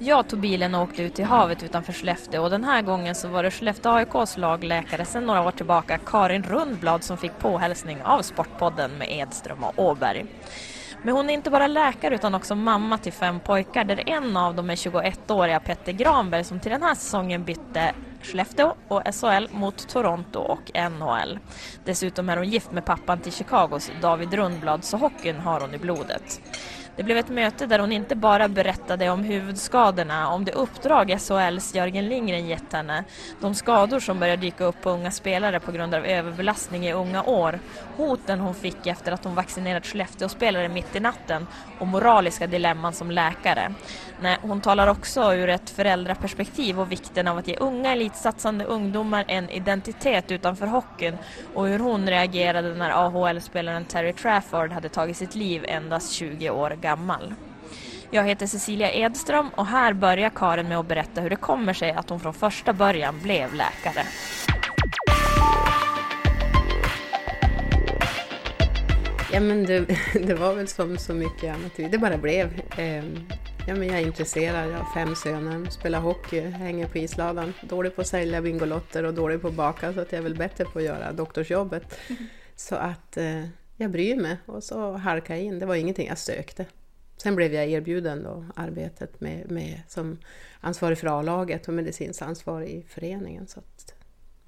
[0.00, 3.28] Jag tog bilen och åkte ut till havet utanför Skellefteå och den här gången så
[3.28, 8.22] var det Skellefteå AIKs lagläkare sedan några år tillbaka, Karin Rundblad, som fick påhälsning av
[8.22, 10.26] Sportpodden med Edström och Åberg.
[11.02, 14.54] Men hon är inte bara läkare utan också mamma till fem pojkar där en av
[14.54, 19.88] dem är 21-åriga Petter Granberg som till den här säsongen bytte Skellefteå och SHL mot
[19.88, 21.38] Toronto och NHL.
[21.84, 25.78] Dessutom är hon gift med pappan till Chicagos David Rundblad så hockeyn har hon i
[25.78, 26.40] blodet.
[26.98, 31.74] Det blev ett möte där hon inte bara berättade om huvudskadorna, om det uppdrag SHLs
[31.74, 33.04] Jörgen Lindgren gett henne,
[33.40, 37.22] de skador som börjar dyka upp på unga spelare på grund av överbelastning i unga
[37.22, 37.58] år,
[37.96, 41.46] hoten hon fick efter att hon vaccinerat Skellefteå-spelare mitt i natten
[41.78, 43.72] och moraliska dilemman som läkare.
[44.20, 49.24] Nej, hon talar också ur ett föräldraperspektiv och vikten av att ge unga elitsatsande ungdomar
[49.28, 51.16] en identitet utanför hockeyn
[51.54, 56.70] och hur hon reagerade när AHL-spelaren Terry Trafford hade tagit sitt liv endast 20 år
[56.70, 57.34] gammal.
[58.10, 61.90] Jag heter Cecilia Edström och här börjar Karin med att berätta hur det kommer sig
[61.90, 64.02] att hon från första början blev läkare.
[69.32, 69.80] Ja, men det,
[70.26, 71.72] det var väl som så mycket annat.
[71.76, 72.62] Det bara blev.
[72.76, 73.28] Ehm,
[73.68, 74.70] Ja, men jag är intresserad.
[74.70, 77.54] Jag har fem söner, spelar hockey, hänger på isladan.
[77.62, 80.36] Dålig på att sälja Bingolotter och dålig på att baka så att jag är väl
[80.36, 81.98] bättre på att göra doktorsjobbet.
[82.56, 83.44] Så att eh,
[83.76, 85.58] jag bryr mig och så halkade jag in.
[85.58, 86.66] Det var ingenting jag sökte.
[87.16, 90.18] Sen blev jag erbjuden då arbetet med, med som
[90.60, 93.46] ansvarig för A-laget och medicinskt ansvarig i föreningen.
[93.46, 93.94] Så att,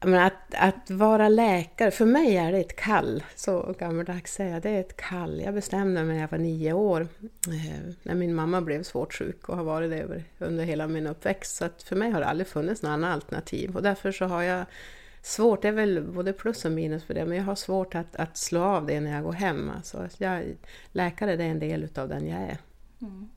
[0.01, 4.71] men att, att vara läkare, för mig är det ett kall, så gammaldags säga, det
[4.71, 5.41] är ett kall.
[5.45, 7.09] Jag bestämde mig när jag var nio år,
[7.49, 11.57] eh, när min mamma blev svårt sjuk och har varit det under hela min uppväxt.
[11.57, 14.43] Så att för mig har det aldrig funnits något annat alternativ och därför så har
[14.43, 14.65] jag
[15.23, 18.17] svårt, det är väl både plus och minus för det, men jag har svårt att,
[18.17, 19.71] att slå av det när jag går hem.
[19.77, 20.57] Alltså, jag,
[20.93, 22.59] läkare det är en del utav den jag är.
[23.01, 23.29] Mm.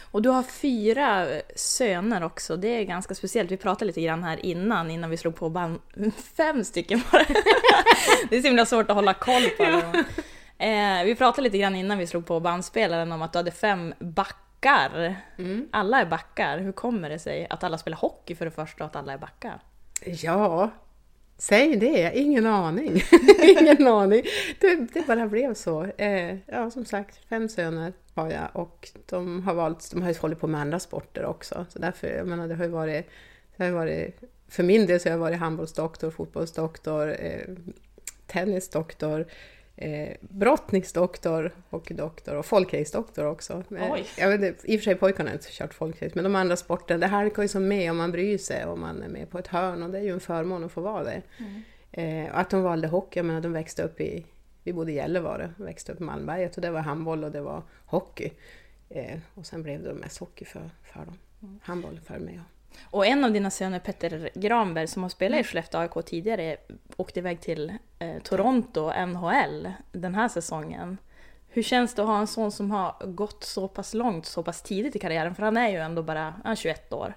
[0.00, 1.26] Och du har fyra
[1.56, 3.50] söner också, det är ganska speciellt.
[3.50, 5.78] Vi pratade lite grann här innan, innan vi slog på band.
[6.36, 7.24] Fem stycken bara.
[8.30, 10.04] det är så himla svårt att hålla koll på dem.
[10.58, 13.94] Eh, vi pratade lite grann innan vi slog på bandspelaren om att du hade fem
[13.98, 15.16] backar.
[15.38, 15.68] Mm.
[15.72, 16.58] Alla är backar.
[16.58, 19.18] Hur kommer det sig att alla spelar hockey för det första och att alla är
[19.18, 19.62] backar?
[20.04, 20.70] Ja,
[21.42, 23.02] Säg det, ingen aning.
[23.42, 24.22] ingen aning.
[24.58, 25.84] Det, det, bara blev så.
[25.84, 30.18] Eh, ja, som sagt, fem söner har jag och de har valt, de har ju
[30.18, 31.66] hållit på med andra sporter också.
[31.68, 33.06] Så därför, jag menar, det har ju varit,
[33.56, 37.48] det har varit för min del så har jag varit handbollsdoktor, fotbollsdoktor, eh,
[38.26, 39.26] tennisdoktor,
[39.76, 43.64] eh, brottningsdoktor, hockeydoktor och folkracedoktor också.
[43.76, 44.06] Eh, Oj.
[44.18, 46.98] Jag vet, I och för sig pojkarna har inte kört folkrace, men de andra sporterna,
[46.98, 49.46] det halkar ju som med om man bryr sig och man är med på ett
[49.46, 51.22] hörn och det är ju en förmån att få vara det.
[51.38, 51.62] Mm.
[51.92, 54.26] Eh, att de valde hockey, jag menar de växte upp i,
[54.62, 57.62] vi bodde i Gällivare, växte upp i Malmberget och det var handboll och det var
[57.84, 58.30] hockey.
[58.88, 61.18] Eh, och sen blev det mest hockey för, för dem.
[61.42, 61.60] Mm.
[61.62, 62.40] Handboll för mig.
[62.82, 65.44] Och en av dina söner, Petter Granberg, som har spelat i mm.
[65.44, 66.56] Skellefteå AIK tidigare,
[66.96, 70.98] åkte iväg till eh, Toronto, NHL, den här säsongen.
[71.48, 74.62] Hur känns det att ha en son som har gått så pass långt så pass
[74.62, 75.34] tidigt i karriären?
[75.34, 77.14] För han är ju ändå bara han 21 år.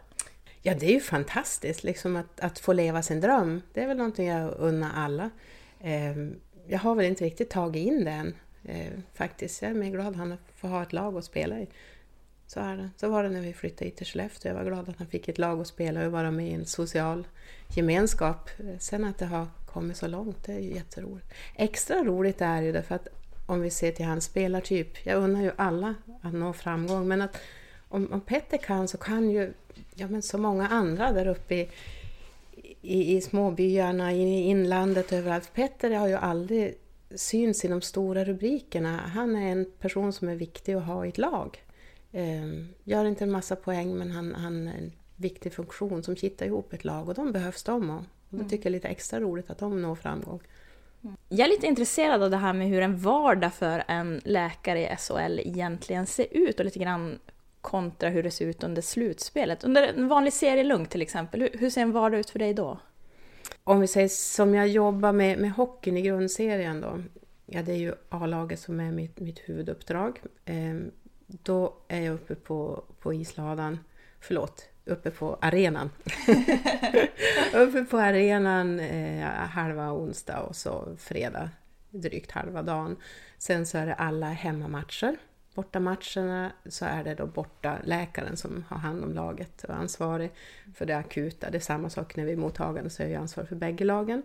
[0.61, 3.61] Ja, det är ju fantastiskt liksom att, att få leva sin dröm.
[3.73, 5.29] Det är väl någonting jag unnar alla.
[5.79, 6.15] Eh,
[6.67, 9.61] jag har väl inte riktigt tagit in det än, eh, faktiskt.
[9.61, 11.67] Jag är mer glad att han får ha ett lag att spela i.
[12.47, 12.89] Så, är det.
[12.97, 14.49] så var det när vi flyttade hit till Skellefteå.
[14.49, 16.65] Jag var glad att han fick ett lag att spela och vara med i en
[16.65, 17.27] social
[17.75, 18.49] gemenskap.
[18.79, 21.33] Sen att det har kommit så långt, det är ju jätteroligt.
[21.55, 23.07] Extra roligt är det ju därför att
[23.45, 27.37] om vi ser till hans spelartyp, jag unnar ju alla att nå framgång, men att
[27.89, 29.53] om, om Petter kan så kan ju
[29.95, 31.69] ja, men så många andra där uppe i,
[32.81, 35.53] i, i småbyarna, i inlandet, överallt.
[35.53, 36.77] Petter har ju aldrig
[37.15, 38.97] syns i de stora rubrikerna.
[38.97, 41.64] Han är en person som är viktig att ha i ett lag.
[42.15, 46.45] Eh, gör inte en massa poäng men han, han är en viktig funktion som kittar
[46.45, 49.19] ihop ett lag och de behövs de och, och det tycker jag är lite extra
[49.19, 50.39] roligt att de når framgång.
[51.03, 51.15] Mm.
[51.29, 54.95] Jag är lite intresserad av det här med hur en vardag för en läkare i
[54.97, 57.19] SHL egentligen ser ut och lite grann
[57.61, 59.63] kontra hur det ser ut under slutspelet.
[59.63, 62.79] Under en vanlig serie lugnt till exempel, hur ser en vardag ut för dig då?
[63.63, 67.03] Om vi säger som jag jobbar med, med hockeyn i grundserien då.
[67.45, 70.19] Ja, det är ju A-laget som är mitt, mitt huvuduppdrag.
[71.27, 73.79] Då är jag uppe på, på isladan,
[74.19, 75.89] förlåt, uppe på arenan.
[77.53, 81.49] uppe på arenan eh, halva onsdag och så fredag
[81.89, 82.95] drygt halva dagen.
[83.37, 85.17] Sen så är det alla hemmamatcher.
[85.53, 90.31] Bortamatcherna så är det då borta läkaren som har hand om laget och är ansvarig
[90.75, 91.49] för det akuta.
[91.49, 94.23] Det är samma sak när vi är mottagande så är jag ansvarig för bägge lagen.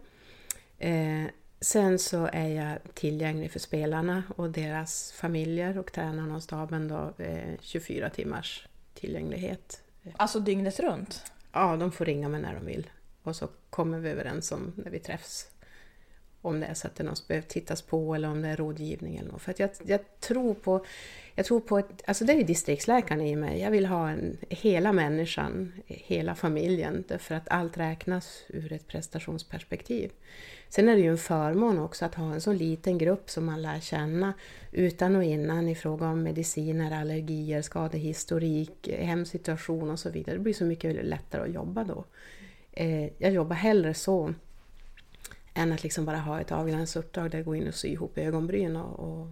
[0.79, 1.25] Eh,
[1.61, 7.25] sen så är jag tillgänglig för spelarna och deras familjer och tränarna och staben då
[7.25, 9.83] eh, 24 timmars tillgänglighet.
[10.17, 11.33] Alltså dygnet runt?
[11.53, 12.91] Ja, de får ringa mig när de vill.
[13.23, 15.51] Och så kommer vi överens om när vi träffs
[16.43, 18.49] om det är så att det är något som behöver tittas på eller om det
[18.49, 19.43] är rådgivning eller något.
[19.43, 20.85] För att jag, jag tror på,
[21.35, 23.61] jag tror på ett, alltså det är ju distriktsläkaren i mig.
[23.61, 30.11] Jag vill ha en, hela människan, hela familjen, därför att allt räknas ur ett prestationsperspektiv.
[30.69, 33.63] Sen är det ju en förmån också att ha en så liten grupp som man
[33.63, 34.33] lär känna
[34.73, 40.37] utan och innan i fråga om mediciner, allergier, skadehistorik, hemsituation och så vidare.
[40.37, 42.05] Det blir så mycket lättare att jobba då.
[42.73, 44.35] Eh, jag jobbar hellre så
[45.55, 48.19] än att liksom bara ha ett avgränsat uppdrag där jag går in och syr ihop
[48.19, 49.29] ögonbryn och, och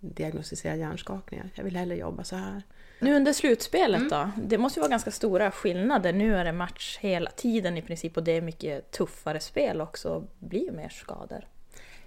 [0.00, 1.50] diagnostisera hjärnskakningar.
[1.54, 2.62] Jag vill hellre jobba så här.
[2.98, 4.08] Nu under slutspelet mm.
[4.08, 4.30] då?
[4.42, 6.12] Det måste ju vara ganska stora skillnader.
[6.12, 10.24] Nu är det match hela tiden i princip och det är mycket tuffare spel också.
[10.38, 11.46] Det blir mer skador.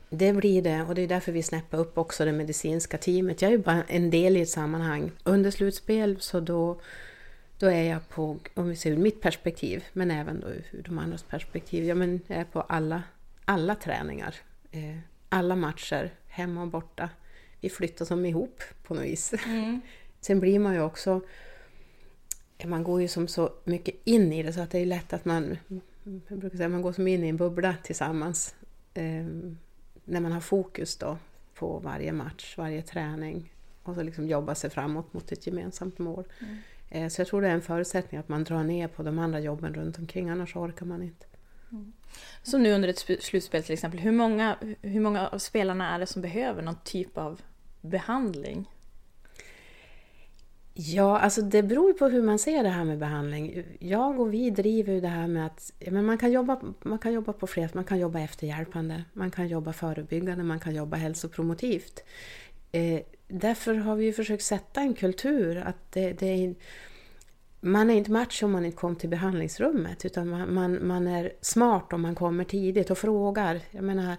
[0.10, 3.42] Det blir det och det är därför vi snäppar upp också det medicinska teamet.
[3.42, 5.12] Jag är ju bara en del i ett sammanhang.
[5.24, 6.80] Under slutspel så då,
[7.60, 11.00] då är jag på, om vi ser ur mitt perspektiv, men även då ur de
[11.00, 13.04] andras perspektiv, ja men jag är på alla
[13.50, 14.36] alla träningar,
[14.72, 14.98] eh,
[15.30, 17.10] alla matcher, hemma och borta.
[17.60, 19.34] Vi flyttar som ihop på något vis.
[19.46, 19.82] Mm.
[20.22, 21.22] Sen blir man ju också...
[22.66, 25.26] Man går ju som så mycket in i det så att det är lätt att
[25.26, 25.58] man...
[26.28, 28.56] Jag brukar säga man går som in i en bubbla tillsammans.
[28.94, 29.26] Eh,
[30.06, 31.18] när man har fokus då
[31.56, 33.54] på varje match, varje träning
[33.84, 36.28] och så liksom jobba sig framåt mot ett gemensamt mål.
[36.40, 36.58] Mm.
[36.90, 39.40] Eh, så jag tror det är en förutsättning att man drar ner på de andra
[39.40, 41.26] jobben runt omkring, annars orkar man inte.
[41.72, 41.94] Mm.
[42.44, 46.06] Så nu under ett slutspel till exempel, hur många, hur många av spelarna är det
[46.06, 47.42] som behöver någon typ av
[47.82, 48.70] behandling?
[50.74, 53.64] Ja, alltså det beror på hur man ser det här med behandling.
[53.80, 57.14] Jag och vi driver ju det här med att men man, kan jobba, man kan
[57.14, 62.04] jobba på flera Man kan jobba efterhjälpande, man kan jobba förebyggande, man kan jobba hälsopromotivt.
[62.72, 66.56] Eh, därför har vi ju försökt sätta en kultur att det, det är
[67.60, 71.34] man är inte match om man inte kommer till behandlingsrummet utan man, man, man, är
[71.42, 73.62] smart om man kommer tidigt och frågar.
[73.72, 74.18] Jag menar,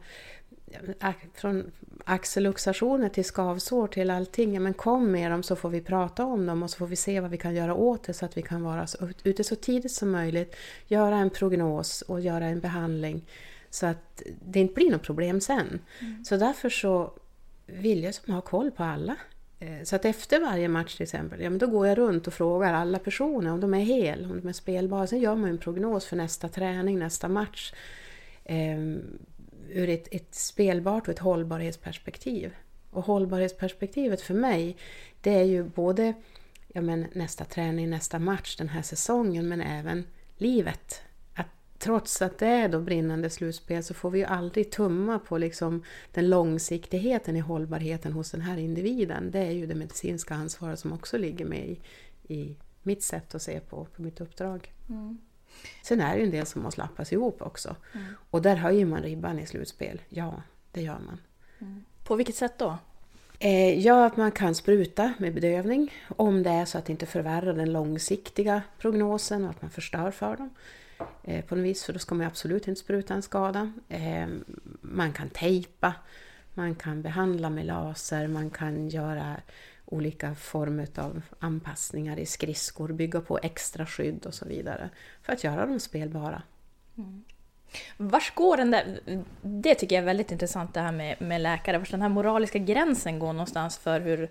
[1.35, 1.71] från
[2.05, 4.63] axelluxationer till skavsår till allting.
[4.63, 7.21] Men kom med dem så får vi prata om dem och så får vi se
[7.21, 8.87] vad vi kan göra åt det så att vi kan vara
[9.25, 10.57] ute så tidigt som möjligt,
[10.87, 13.27] göra en prognos och göra en behandling
[13.71, 15.81] så att det inte blir något problem sen.
[16.01, 16.25] Mm.
[16.25, 17.13] Så därför så
[17.67, 19.17] vill jag som ha koll på alla
[19.61, 22.35] Eh, så att efter varje match till exempel, ja, men då går jag runt och
[22.35, 25.07] frågar alla personer om de är hel, om de är spelbara.
[25.07, 27.73] Sen gör man en prognos för nästa träning, nästa match.
[28.45, 28.79] Eh,
[29.73, 32.55] ur ett, ett spelbart och ett hållbarhetsperspektiv.
[32.91, 34.77] Och hållbarhetsperspektivet för mig,
[35.21, 36.15] det är ju både
[36.69, 40.05] ja, men nästa träning, nästa match den här säsongen, men även
[40.39, 41.03] livet
[41.81, 45.85] trots att det är då brinnande slutspel så får vi ju aldrig tumma på liksom
[46.13, 49.31] den långsiktigheten i hållbarheten hos den här individen.
[49.31, 51.81] Det är ju det medicinska ansvaret som också ligger med i,
[52.35, 54.73] i mitt sätt att se på, på mitt uppdrag.
[54.89, 55.19] Mm.
[55.83, 57.77] Sen är det ju en del som måste lappas ihop också.
[57.93, 58.07] Mm.
[58.31, 60.03] Och där höjer man ribban i slutspel.
[60.09, 61.21] Ja, det gör man.
[61.59, 61.85] Mm.
[62.05, 62.79] På vilket sätt då?
[63.39, 67.07] Eh, ja, att man kan spruta med bedövning om det är så att det inte
[67.07, 70.51] förvärrar den långsiktiga prognosen och att man förstör för dem
[71.25, 73.73] eh, på något vis, för då ska man absolut inte spruta en skada.
[73.89, 74.27] Eh,
[74.81, 75.95] man kan tejpa,
[76.55, 79.37] man kan behandla med laser, man kan göra
[79.85, 84.91] olika former av anpassningar i skridskor, bygga på extra skydd och så vidare
[85.23, 86.43] för att göra dem spelbara.
[86.99, 87.25] Mm.
[87.97, 89.01] Vars går den där,
[89.43, 92.59] det tycker jag är väldigt intressant det här med, med läkare, vars den här moraliska
[92.59, 94.31] gränsen går någonstans för hur,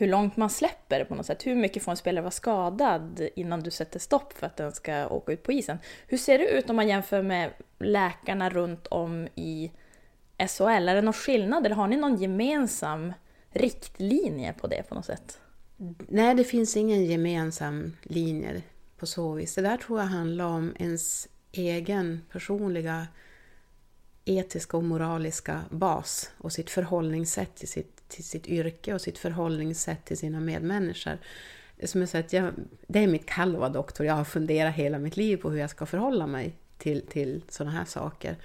[0.00, 1.46] hur långt man släpper det på något sätt.
[1.46, 5.08] Hur mycket får en spelare vara skadad innan du sätter stopp för att den ska
[5.08, 5.78] åka ut på isen?
[6.06, 9.70] Hur ser det ut om man jämför med läkarna runt om i
[10.38, 10.88] SHL?
[10.88, 13.12] Är det någon skillnad eller har ni någon gemensam
[13.50, 15.40] riktlinje på det på något sätt?
[16.08, 18.62] Nej, det finns ingen gemensam linje
[18.96, 19.54] på så vis.
[19.54, 23.06] Det där tror jag handlar om ens egen personliga
[24.24, 30.04] etiska och moraliska bas och sitt förhållningssätt till sitt, till sitt yrke och sitt förhållningssätt
[30.04, 31.18] till sina medmänniskor.
[31.84, 32.52] Som jag sagt, jag,
[32.86, 34.06] det är mitt kall att vara doktor.
[34.06, 37.76] Jag har funderat hela mitt liv på hur jag ska förhålla mig till, till sådana
[37.76, 38.36] här saker.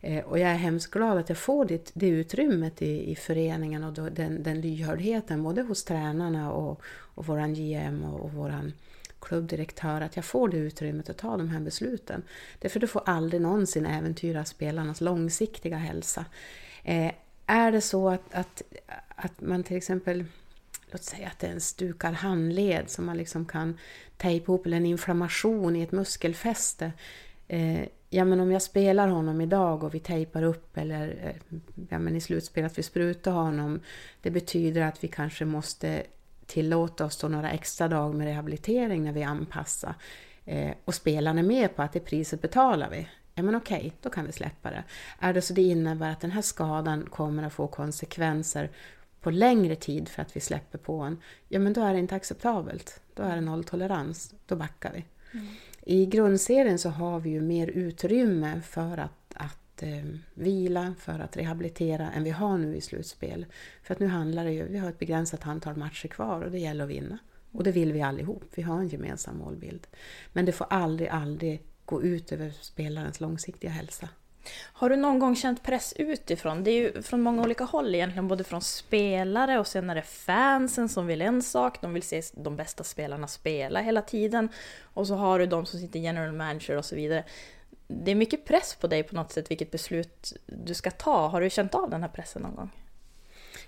[0.00, 3.84] Eh, och jag är hemskt glad att jag får det, det utrymmet i, i föreningen
[3.84, 8.72] och då, den, den lyhördheten både hos tränarna och, och våran GM och, och våran
[9.20, 12.22] klubbdirektör att jag får det utrymmet att ta de här besluten.
[12.58, 16.24] Därför du får aldrig någonsin äventyra spelarnas långsiktiga hälsa.
[16.84, 17.12] Eh,
[17.48, 18.62] är det så att, att,
[19.08, 20.24] att man till exempel,
[20.90, 23.78] låt säga att det är en stukad handled som man liksom kan
[24.16, 26.92] tejpa ihop, eller en inflammation i ett muskelfäste.
[27.48, 31.98] Eh, ja men om jag spelar honom idag och vi tejpar upp eller eh, ja,
[31.98, 33.80] men i slutspelet vi sprutar honom.
[34.22, 36.02] Det betyder att vi kanske måste
[36.46, 39.94] tillåta oss då några extra dagar med rehabilitering när vi anpassar.
[40.44, 43.08] Eh, och spelarna är med på att det priset betalar vi.
[43.38, 44.84] Ja men okej, då kan vi släppa det.
[45.18, 48.70] Är det så det innebär att den här skadan kommer att få konsekvenser
[49.20, 52.14] på längre tid för att vi släpper på en, ja men då är det inte
[52.14, 53.00] acceptabelt.
[53.14, 55.04] Då är det nolltolerans, då backar vi.
[55.32, 55.46] Mm.
[55.82, 60.04] I grundserien så har vi ju mer utrymme för att, att eh,
[60.34, 63.46] vila, för att rehabilitera än vi har nu i slutspel.
[63.82, 66.58] För att nu handlar det ju, vi har ett begränsat antal matcher kvar och det
[66.58, 67.18] gäller att vinna.
[67.52, 69.86] Och det vill vi allihop, vi har en gemensam målbild.
[70.32, 74.08] Men det får aldrig, aldrig gå ut över spelarens långsiktiga hälsa.
[74.72, 76.64] Har du någon gång känt press utifrån?
[76.64, 80.02] Det är ju från många olika håll egentligen, både från spelare och sen är det
[80.02, 84.48] fansen som vill en sak, de vill se de bästa spelarna spela hela tiden.
[84.80, 87.24] Och så har du de som sitter general manager och så vidare.
[87.86, 91.28] Det är mycket press på dig på något sätt vilket beslut du ska ta.
[91.28, 92.70] Har du känt av den här pressen någon gång?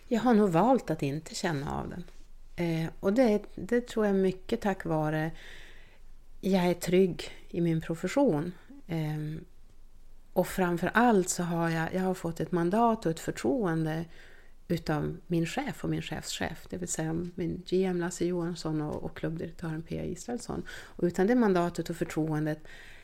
[0.09, 2.05] Jag har nog valt att inte känna av den.
[2.57, 5.31] Eh, och det, det tror jag mycket tack vare
[6.41, 8.53] jag är trygg i min profession.
[8.87, 9.45] Ehm,
[10.33, 14.05] och framför allt så har jag, jag har fått ett mandat och ett förtroende
[14.69, 19.17] utav min chef och min chefschef, det vill säga min GM Lasse Johansson och, och
[19.17, 20.63] klubbdirektören Pia Israelsson.
[20.71, 22.59] Och utan det mandatet och förtroendet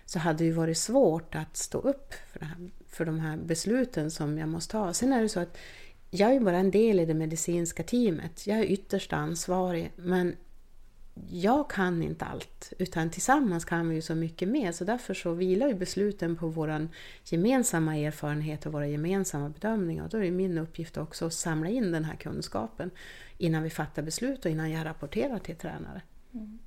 [0.04, 4.10] så hade det ju varit svårt att stå upp för, här, för de här besluten
[4.10, 4.92] som jag måste ta.
[4.92, 5.58] Sen är det så att
[6.10, 8.46] jag är bara en del i det medicinska teamet.
[8.46, 10.36] Jag är ytterst ansvarig, men
[11.30, 14.72] jag kan inte allt, utan tillsammans kan vi ju så mycket mer.
[14.72, 16.88] Så därför så vilar ju besluten på vår
[17.24, 20.04] gemensamma erfarenhet och våra gemensamma bedömningar.
[20.04, 22.90] Och då är det min uppgift också att samla in den här kunskapen
[23.38, 26.02] innan vi fattar beslut och innan jag rapporterar till tränare.
[26.34, 26.58] Mm.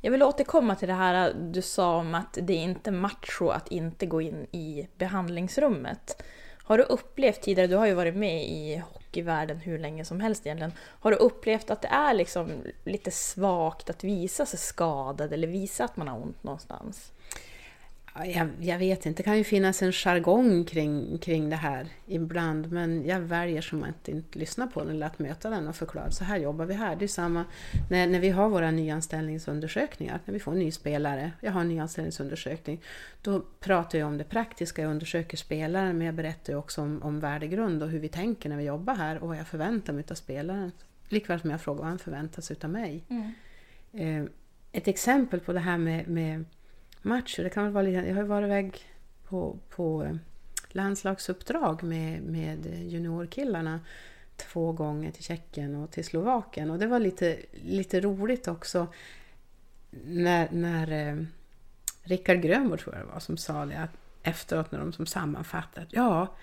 [0.00, 3.68] Jag vill återkomma till det här du sa om att det är inte macho att
[3.68, 6.22] inte gå in i behandlingsrummet.
[6.68, 10.46] Har du upplevt tidigare, du har ju varit med i hockeyvärlden hur länge som helst
[10.46, 15.48] egentligen, har du upplevt att det är liksom lite svagt att visa sig skadad eller
[15.48, 17.12] visa att man har ont någonstans?
[18.26, 22.72] Jag, jag, vet inte, det kan ju finnas en jargong kring, kring det här ibland,
[22.72, 26.10] men jag väljer som att inte lyssna på den eller att möta den och förklara
[26.10, 26.96] så här jobbar vi här.
[26.96, 27.44] Det är samma
[27.90, 31.68] när, när vi har våra nyanställningsundersökningar, när vi får en ny spelare, jag har en
[31.68, 32.80] nyanställningsundersökning,
[33.22, 37.20] då pratar jag om det praktiska, jag undersöker spelaren, men jag berättar också om, om
[37.20, 40.14] värdegrund och hur vi tänker när vi jobbar här och vad jag förväntar mig av
[40.14, 40.72] spelaren.
[41.08, 43.04] Likväl som jag frågar vad han förväntar sig av mig.
[43.08, 43.32] Mm.
[43.92, 44.30] Eh,
[44.72, 46.44] ett exempel på det här med, med
[47.08, 47.42] matcher.
[47.42, 48.86] Det kan väl vara lite, jag har varit iväg
[49.28, 50.16] på, på eh,
[50.68, 53.80] landslagsuppdrag med, med juniorkillarna
[54.36, 56.70] två gånger till Tjeckien och till Slovakien.
[56.70, 58.86] Och det var lite, lite roligt också
[59.90, 61.24] när, när eh,
[62.02, 63.90] Rickard Grönborg tror jag det var som sa det att
[64.22, 66.36] efteråt när de som sammanfattade ja,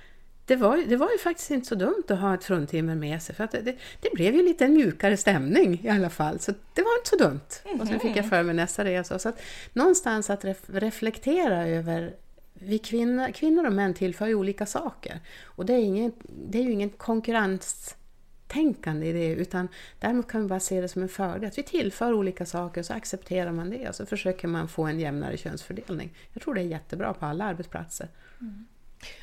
[0.46, 3.36] det var, det var ju faktiskt inte så dumt att ha ett fruntimmer med sig
[3.36, 6.40] för att det, det, det, blev ju lite en mjukare stämning i alla fall.
[6.40, 7.42] Så det var inte så dumt.
[7.66, 7.82] Mm.
[7.82, 9.20] Och sen fick jag för mig nästa resa.
[9.20, 9.42] Så att
[9.74, 12.16] någonstans att ref, reflektera över
[12.54, 15.20] vi kvinnor, kvinnor och män tillför ju olika saker.
[15.44, 16.12] Och det är, ingen,
[16.50, 19.68] det är ju ingen konkurrenstänkande i det, utan
[20.00, 21.48] däremot kan vi bara se det som en fördel.
[21.48, 24.84] Att vi tillför olika saker och så accepterar man det och så försöker man få
[24.84, 26.14] en jämnare könsfördelning.
[26.34, 28.08] Jag tror det är jättebra på alla arbetsplatser.
[28.42, 28.66] Mm.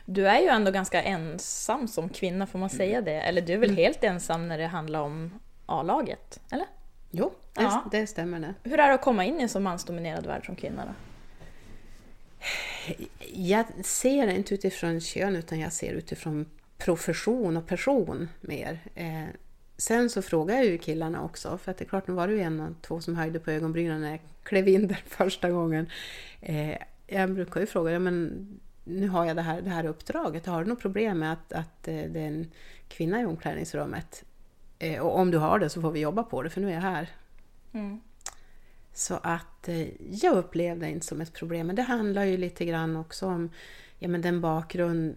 [0.04, 2.78] Du är ju ändå ganska ensam som kvinna, får man mm.
[2.78, 3.20] säga det?
[3.20, 3.76] Eller du är väl mm.
[3.76, 6.40] helt ensam när det handlar om A-laget?
[6.50, 6.66] Eller?
[7.10, 7.84] Jo, det, ja.
[7.90, 8.40] det stämmer.
[8.40, 8.70] Det.
[8.70, 10.84] Hur är det att komma in i en så mansdominerad värld som kvinna?
[10.84, 10.92] Då?
[13.32, 16.46] Jag ser det inte utifrån kön, utan jag ser utifrån
[16.78, 18.80] profession och person mer.
[18.94, 19.24] Eh,
[19.76, 22.34] sen så frågar jag ju killarna också, för att det är klart, nu var det
[22.34, 25.90] ju en och två som höjde på ögonbrynen när jag klev in där första gången.
[26.40, 26.76] Eh,
[27.06, 28.46] jag brukar ju fråga, ja, men
[28.84, 31.88] nu har jag det här, det här uppdraget, har du något problem med att, att
[31.88, 32.50] eh, det är en
[32.88, 34.24] kvinna i omklädningsrummet?
[34.78, 36.74] Eh, och om du har det så får vi jobba på det, för nu är
[36.74, 37.08] jag här.
[37.72, 38.00] Mm.
[38.92, 42.64] Så att eh, jag upplevde det inte som ett problem, men det handlar ju lite
[42.64, 43.50] grann också om
[43.98, 45.16] ja, men den bakgrund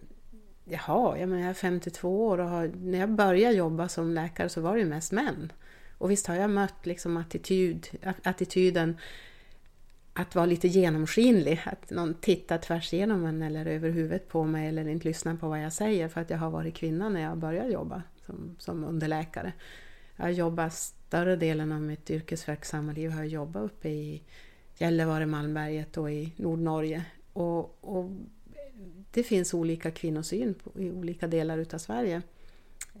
[0.64, 1.16] jag har.
[1.16, 4.60] Jag, menar, jag är 52 år och har, när jag började jobba som läkare så
[4.60, 5.52] var det ju mest män.
[5.98, 7.86] Och visst har jag mött liksom attityd,
[8.22, 8.96] attityden
[10.18, 14.68] att vara lite genomskinlig, att någon tittar tvärs igenom en eller över huvudet på mig
[14.68, 17.38] eller inte lyssnar på vad jag säger för att jag har varit kvinna när jag
[17.38, 19.52] började jobba som, som underläkare.
[20.16, 24.22] Jag har jobbat större delen av mitt yrkesverksamma liv har jag jobbat uppe i
[24.78, 27.04] Gällivare, Malmberget och i Nordnorge.
[27.32, 28.10] Och, och
[29.10, 32.22] det finns olika kvinnosyn i olika delar utav Sverige.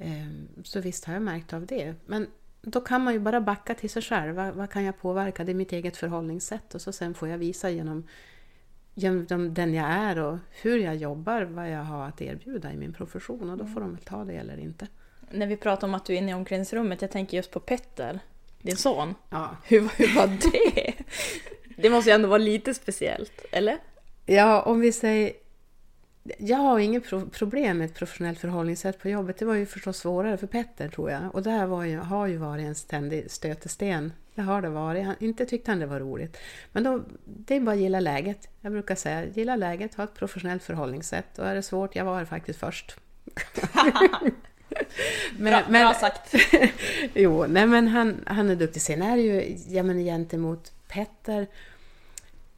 [0.00, 1.94] Ehm, så visst har jag märkt av det.
[2.06, 2.26] Men
[2.68, 4.34] då kan man ju bara backa till sig själv.
[4.34, 5.44] Vad, vad, kan jag påverka?
[5.44, 8.06] Det är mitt eget förhållningssätt och så sen får jag visa genom,
[8.94, 12.92] genom den jag är och hur jag jobbar vad jag har att erbjuda i min
[12.92, 14.86] profession och då får de väl ta det eller inte.
[15.30, 18.20] När vi pratar om att du är inne i omklädningsrummet, jag tänker just på Petter,
[18.62, 19.14] din son.
[19.30, 19.56] Ja.
[19.64, 20.94] Hur, hur var det?
[21.76, 23.78] Det måste ju ändå vara lite speciellt, eller?
[24.26, 25.32] Ja, om vi säger
[26.38, 29.38] jag har inget pro problem med ett professionellt förhållningssätt på jobbet.
[29.38, 31.34] Det var ju förstås svårare för Petter tror jag.
[31.34, 34.12] Och det här ju, har ju varit en ständig stötesten.
[34.34, 35.04] Det har det varit.
[35.04, 36.36] Han, inte tyckte han det var roligt.
[36.72, 38.48] Men då, det är bara att gilla läget.
[38.60, 41.38] Jag brukar säga, gilla läget, ha ett professionellt förhållningssätt.
[41.38, 42.96] Och är det svårt, jag var faktiskt först.
[45.38, 46.34] men, bra, men, bra sagt!
[47.14, 48.82] jo, nej men han, han är duktig.
[48.82, 51.46] Sen är det ju, ja men gentemot Petter,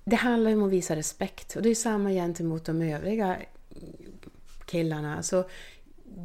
[0.05, 1.57] det handlar ju om att visa respekt.
[1.57, 3.37] Och det är samma gentemot de övriga
[4.69, 5.23] killarna.
[5.23, 5.45] Så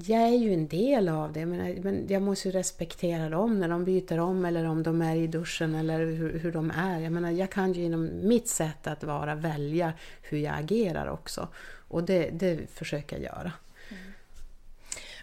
[0.05, 3.85] jag är ju en del av det, men, jag måste ju respektera dem när de
[3.85, 6.99] byter om eller om de är i duschen eller hur, hur de är.
[6.99, 11.47] Jag menar, jag kan ju inom mitt sätt att vara välja hur jag agerar också.
[11.87, 13.51] Och det, det försöker jag göra.
[13.89, 14.03] Mm.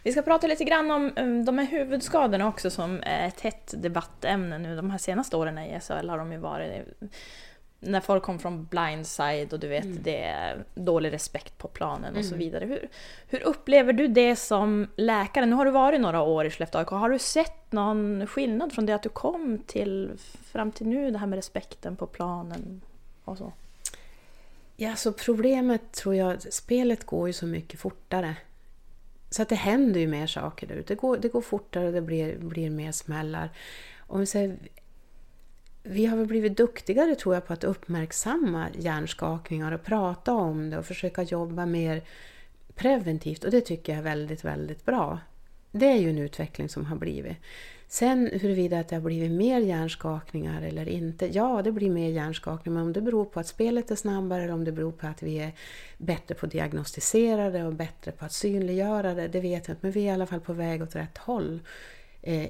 [0.02, 3.74] Vi ska prata lite grann om um, de här huvudskadorna också som är ett hett
[3.76, 4.76] debattämne nu.
[4.76, 6.86] De här senaste åren i SHL har de ju varit
[7.80, 9.98] när folk kom från blindside och du vet, mm.
[10.02, 12.38] det är dålig respekt på planen och så mm.
[12.38, 12.64] vidare.
[12.64, 12.88] Hur,
[13.28, 15.46] hur upplever du det som läkare?
[15.46, 16.88] Nu har du varit några år i Skellefteå AIK.
[16.88, 20.10] Har du sett någon skillnad från det att du kom till
[20.52, 22.80] fram till nu, det här med respekten på planen
[23.24, 23.52] och så?
[24.76, 28.36] Ja, så problemet tror jag, spelet går ju så mycket fortare.
[29.30, 30.94] Så att det händer ju mer saker där ute.
[30.94, 33.50] Det går, det går fortare och det blir, blir mer smällar.
[33.98, 34.56] Om vi säger
[35.82, 40.78] vi har väl blivit duktigare tror jag på att uppmärksamma hjärnskakningar och prata om det
[40.78, 42.02] och försöka jobba mer
[42.74, 45.18] preventivt och det tycker jag är väldigt, väldigt bra.
[45.72, 47.36] Det är ju en utveckling som har blivit.
[47.88, 51.26] Sen huruvida det har blivit mer hjärnskakningar eller inte.
[51.26, 54.52] Ja, det blir mer hjärnskakningar, men om det beror på att spelet är snabbare eller
[54.52, 55.52] om det beror på att vi är
[55.98, 59.86] bättre på att diagnostisera det och bättre på att synliggöra det, det vet jag inte.
[59.86, 61.60] Men vi är i alla fall på väg åt rätt håll.
[62.22, 62.48] Eh,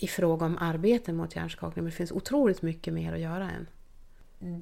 [0.00, 3.66] i fråga om arbete mot hjärnskakning, men det finns otroligt mycket mer att göra än.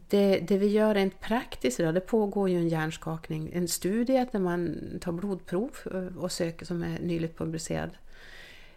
[0.08, 4.38] Det, det vi gör rent praktiskt idag, det pågår ju en hjärnskakning, en studie där
[4.38, 7.90] man tar blodprov eh, och söker, som är nyligt publicerad.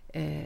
[0.07, 0.45] Eh,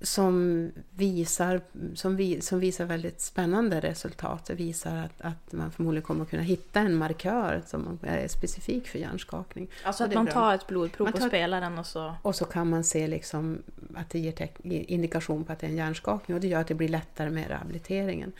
[0.00, 1.60] som visar,
[1.94, 4.44] som, vi, som visar väldigt spännande resultat.
[4.44, 8.88] Det visar att, att man förmodligen kommer att kunna hitta en markör som är specifik
[8.88, 9.70] för hjärnskakning.
[9.84, 12.14] Alltså att man tar ett blodprov tar, på spelaren och så...
[12.22, 13.62] Och så kan man se liksom
[13.96, 16.74] att det ger indikation på att det är en hjärnskakning och det gör att det
[16.74, 18.32] blir lättare med rehabiliteringen.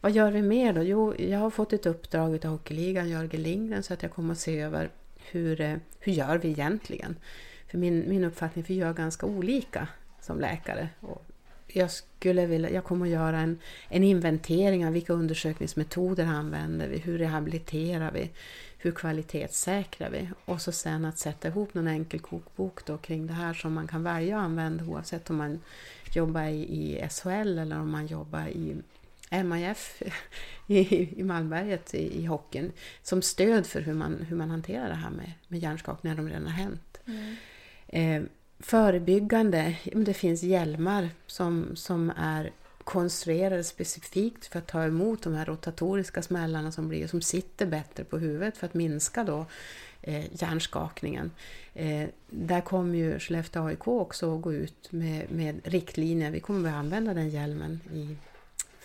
[0.00, 0.82] Vad gör vi mer då?
[0.82, 4.38] Jo, jag har fått ett uppdrag av Hockeyligan, Jörgen Lindgren, så att jag kommer att
[4.38, 4.90] se över
[5.30, 7.16] hur, eh, hur gör vi egentligen?
[7.66, 9.88] För min, min uppfattning, för vi gör ganska olika
[10.20, 10.88] som läkare.
[11.00, 11.24] Och
[11.66, 16.98] jag, skulle vilja, jag kommer att göra en, en inventering av vilka undersökningsmetoder använder vi,
[16.98, 18.30] hur rehabiliterar vi,
[18.82, 20.28] hur kvalitetssäkrar vi?
[20.44, 23.88] Och så sen att sätta ihop någon enkel kokbok då kring det här som man
[23.88, 25.60] kan välja att använda oavsett om man
[26.14, 28.76] jobbar i, i SHL eller om man jobbar i
[29.30, 30.02] MIF
[30.66, 34.94] i, i Malmberget i, i hockeyn som stöd för hur man, hur man hanterar det
[34.94, 37.00] här med, med hjärnskakning när de redan har hänt.
[37.06, 37.36] Mm.
[37.88, 42.50] Eh, förebyggande, det finns hjälmar som, som är
[42.84, 48.04] konstruerade specifikt för att ta emot de här rotatoriska smällarna som blir som sitter bättre
[48.04, 49.46] på huvudet för att minska då
[50.02, 51.30] eh, hjärnskakningen.
[51.74, 56.30] Eh, där kommer ju Skellefteå AIK också att gå ut med, med riktlinjer.
[56.30, 58.16] Vi kommer att använda den hjälmen i,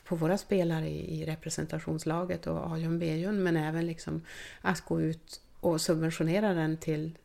[0.03, 4.21] på våra spelare i, i representationslaget och A-jun, B-jun, men även liksom
[4.61, 7.17] att gå ut och subventionera den till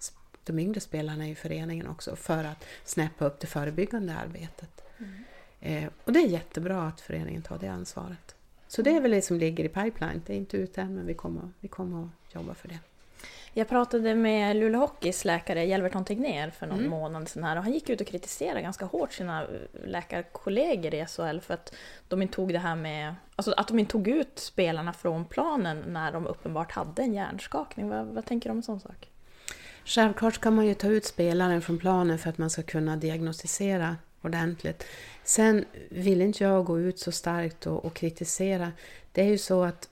[0.44, 4.84] de yngre spelarna i föreningen också för att snäppa upp det förebyggande arbetet.
[4.98, 5.24] Mm.
[5.62, 8.34] Eh, och det är jättebra att föreningen tar det ansvaret.
[8.68, 10.22] Så det är väl det som ligger i pipeline.
[10.26, 12.78] Det är inte ute än men vi kommer, vi kommer att jobba för det.
[13.54, 16.90] Jag pratade med Luleå Hockeys läkare Hjelverton Tegnér för någon mm.
[16.90, 19.46] månad sedan här och han gick ut och kritiserade ganska hårt sina
[19.84, 21.74] läkarkollegor i SHL för att
[22.08, 25.84] de inte tog det här med, alltså att de inte tog ut spelarna från planen
[25.86, 27.88] när de uppenbart hade en hjärnskakning.
[27.88, 29.08] Vad, vad tänker du om en sån sak?
[29.84, 33.96] Självklart ska man ju ta ut spelaren från planen för att man ska kunna diagnostisera
[34.22, 34.84] ordentligt.
[35.24, 38.72] Sen vill inte jag gå ut så starkt och, och kritisera.
[39.12, 39.88] Det är ju så att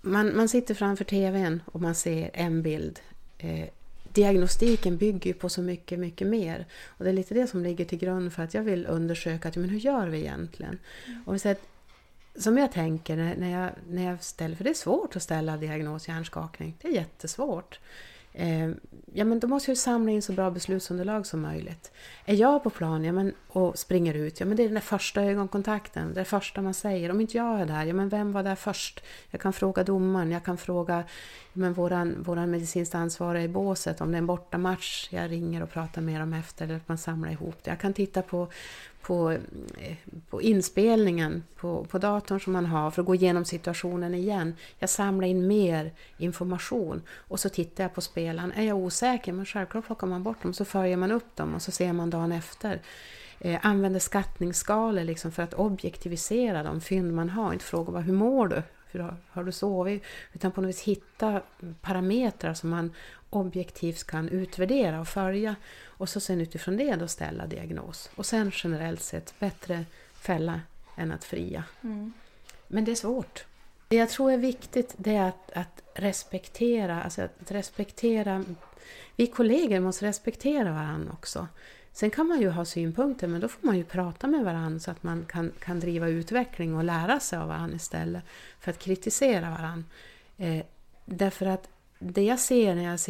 [0.00, 3.00] man, man sitter framför TVn och man ser en bild.
[3.38, 3.68] Eh,
[4.12, 6.66] diagnostiken bygger ju på så mycket, mycket mer.
[6.86, 9.56] Och det är lite det som ligger till grund för att jag vill undersöka att,
[9.56, 10.78] men hur gör vi egentligen?
[11.06, 11.22] Mm.
[11.26, 14.74] Och vi säger att, som jag tänker när jag, när jag ställer, för det är
[14.74, 16.76] svårt att ställa diagnos hjärnskakning.
[16.82, 17.80] Det är jättesvårt.
[18.38, 18.70] Eh,
[19.12, 21.92] ja, men då måste jag samla in så bra beslutsunderlag som möjligt.
[22.24, 24.80] Är jag på plan ja, men, och springer ut, ja men det är den där
[24.80, 27.10] första ögonkontakten, det första man säger.
[27.10, 29.02] Om inte jag är där, ja men vem var där först?
[29.30, 31.04] Jag kan fråga domaren, jag kan fråga ja,
[31.52, 35.70] men våran, våran medicinskt ansvariga i båset, om det är en bortamatch, jag ringer och
[35.70, 37.70] pratar med dem efter, eller att man samlar ihop det.
[37.70, 38.48] Jag kan titta på
[39.02, 39.96] på, eh,
[40.30, 44.54] på inspelningen på, på datorn som man har för att gå igenom situationen igen.
[44.78, 48.52] Jag samlar in mer information och så tittar jag på spelaren.
[48.52, 51.62] Är jag osäker, men självklart plockar man bort dem så följer man upp dem och
[51.62, 52.80] så ser man dagen efter.
[53.40, 57.52] Eh, använder skattningsskalor liksom för att objektivisera de fynd man har.
[57.52, 58.62] Inte fråga bara hur mår du?
[58.90, 60.02] Hur har, har du sovit?
[60.32, 61.42] Utan på något vis hitta
[61.80, 62.92] parametrar som man
[63.30, 65.56] objektivt kan utvärdera och följa.
[65.84, 68.10] Och så sen utifrån det då ställa diagnos.
[68.14, 70.60] Och sen generellt sett bättre fälla
[70.96, 71.64] än att fria.
[71.82, 72.12] Mm.
[72.68, 73.44] Men det är svårt.
[73.88, 78.44] Det jag tror är viktigt det är att, att respektera, alltså att respektera
[79.18, 81.48] vi kollegor måste respektera varandra också.
[81.92, 84.90] Sen kan man ju ha synpunkter, men då får man ju prata med varandra så
[84.90, 88.24] att man kan, kan driva utveckling och lära sig av varandra istället
[88.60, 89.84] för att kritisera varandra.
[90.36, 90.64] Eh,
[91.04, 93.00] därför att det jag ser när jag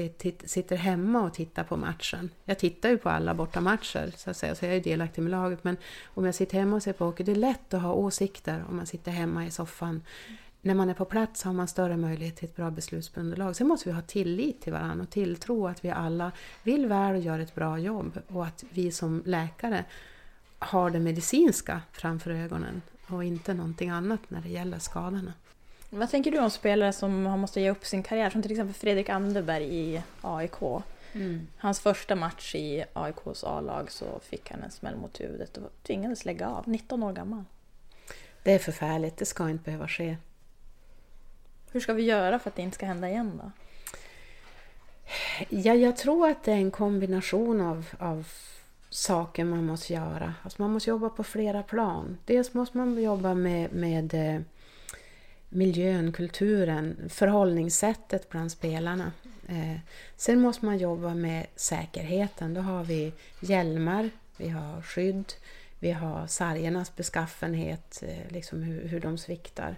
[0.51, 4.55] sitter hemma och tittar på matchen, jag tittar ju på alla bortamatcher så att säga,
[4.55, 7.25] så jag är delaktig med laget, men om jag sitter hemma och ser på hockey,
[7.25, 10.03] det är lätt att ha åsikter om man sitter hemma i soffan.
[10.63, 13.57] När man är på plats har man större möjlighet till ett bra beslutsunderlag.
[13.57, 17.21] Sen måste vi ha tillit till varandra och tilltro att vi alla vill väl och
[17.21, 19.85] gör ett bra jobb och att vi som läkare
[20.59, 25.33] har det medicinska framför ögonen och inte någonting annat när det gäller skadorna.
[25.91, 28.75] Vad tänker du om spelare som har måste ge upp sin karriär, som till exempel
[28.75, 30.63] Fredrik Anderberg i AIK?
[31.13, 31.47] Mm.
[31.57, 36.25] Hans första match i AIKs A-lag så fick han en smäll mot huvudet och tvingades
[36.25, 37.45] lägga av, 19 år gammal.
[38.43, 40.17] Det är förfärligt, det ska inte behöva ske.
[41.73, 43.51] Hur ska vi göra för att det inte ska hända igen då?
[45.49, 48.29] Ja, jag tror att det är en kombination av, av
[48.91, 50.35] saker man måste göra.
[50.43, 52.19] Alltså man måste jobba på flera plan.
[52.25, 54.41] Dels måste man jobba med, med eh,
[55.49, 59.13] miljön, kulturen, förhållningssättet bland spelarna.
[59.49, 59.77] Eh,
[60.17, 62.55] sen måste man jobba med säkerheten.
[62.55, 65.33] Då har vi hjälmar, vi har skydd,
[65.79, 69.77] vi har sargernas beskaffenhet, eh, liksom hur, hur de sviktar.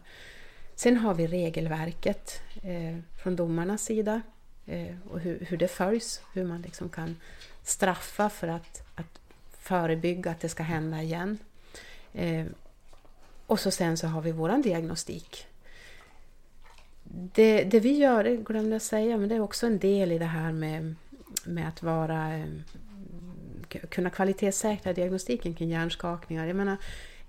[0.81, 4.23] Sen har vi regelverket eh, från domarnas sida
[4.67, 7.17] eh, och hur, hur det följs, hur man liksom kan
[7.63, 9.21] straffa för att, att
[9.59, 11.39] förebygga att det ska hända igen.
[12.13, 12.47] Eh,
[13.47, 15.47] och så sen så har vi våran diagnostik
[17.13, 20.19] det, det vi gör, det glömde jag säga, men det är också en del i
[20.19, 20.95] det här med,
[21.45, 22.47] med att vara eh,
[23.89, 26.47] kunna kvalitetssäkra diagnostiken kring hjärnskakningar.
[26.47, 26.77] Jag menar,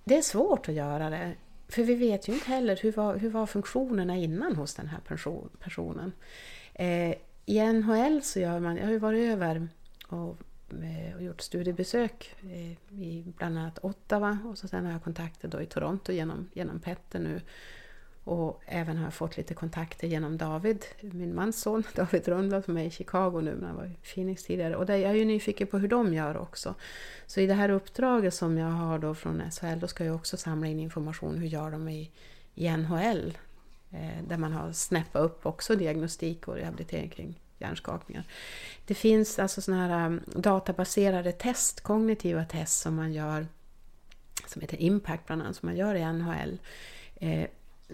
[0.03, 1.33] det är svårt att göra det.
[1.71, 4.99] För vi vet ju inte heller hur var, hur var funktionerna innan hos den här
[5.59, 6.11] personen.
[6.73, 9.67] Eh, I NHL så gör man, jag har ju varit över
[10.07, 10.37] och,
[10.83, 15.47] eh, och gjort studiebesök eh, i bland annat Ottawa och så sen har jag kontakter
[15.47, 17.41] då i Toronto genom, genom Petter nu
[18.23, 22.77] och även har jag fått lite kontakter genom David, min mans son, David Rundblad som
[22.77, 24.75] är i Chicago nu, men han var i Phoenix tidigare.
[24.75, 26.75] Och där jag är ju nyfiken på hur de gör också.
[27.25, 30.37] Så i det här uppdraget som jag har då från SHL, då ska jag också
[30.37, 32.11] samla in information, hur gör de i,
[32.55, 33.37] i NHL?
[33.91, 38.23] Eh, där man har snäppat upp också diagnostik och rehabilitering kring hjärnskakningar.
[38.85, 43.47] Det finns alltså sådana här um, databaserade test, kognitiva test som man gör,
[44.47, 46.59] som heter Impact bland annat, som man gör i NHL.
[47.15, 47.49] Eh,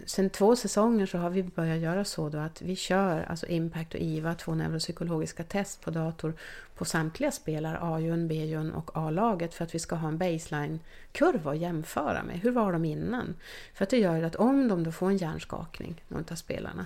[0.05, 3.93] sen två säsonger så har vi börjat göra så då att vi kör alltså Impact
[3.93, 6.33] och IVA, två neuropsykologiska test på dator
[6.75, 11.57] på samtliga spelare, A-jun, B-jun och A-laget för att vi ska ha en baseline-kurva att
[11.57, 12.39] jämföra med.
[12.39, 13.35] Hur var de innan?
[13.73, 16.85] För att det gör att om de då får en hjärnskakning, någon av spelarna,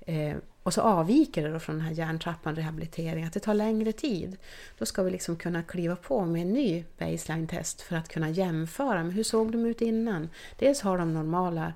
[0.00, 3.92] eh, och så avviker det då från den här hjärntrappan rehabilitering, att det tar längre
[3.92, 4.36] tid.
[4.78, 9.04] Då ska vi liksom kunna kliva på med en ny baseline-test för att kunna jämföra
[9.04, 10.28] med hur såg de ut innan?
[10.58, 11.72] Dels har de normala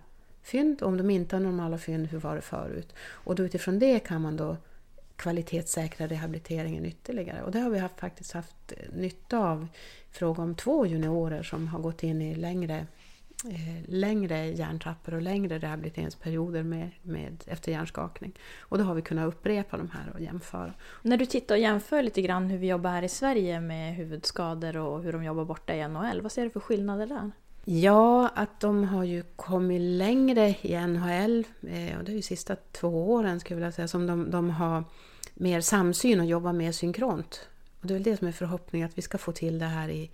[0.49, 0.83] fynd.
[0.83, 2.95] Om de inte har normala fynd, hur var det förut?
[3.01, 4.57] Och då utifrån det kan man då
[5.19, 7.43] kvalitetssäkra rehabiliteringen ytterligare.
[7.43, 9.67] Och det har vi haft, faktiskt haft eh, nytta av
[10.11, 12.87] i fråga om två juniorer som har gått in i längre,
[13.45, 18.33] eh, längre hjärntrappor och längre rehabiliteringsperioder med, med, efter hjärnskakning.
[18.61, 20.75] Och då har vi kunnat upprepa de här och jämföra.
[21.03, 24.77] När du tittar och jämför lite grann hur vi jobbar här i Sverige med huvudskador
[24.77, 27.31] och hur de jobbar borta i NHL, vad ser du för skillnader där?
[27.71, 32.57] Ja, att de har ju kommit längre i NHL, eh, och det är ju sista
[32.73, 34.85] två åren skulle jag vilja säga, som de, de har
[35.35, 37.49] mer samsyn och jobbar mer synkront.
[37.81, 39.89] Och det är väl det som är förhoppningen, att vi ska få till det här
[39.89, 40.11] i,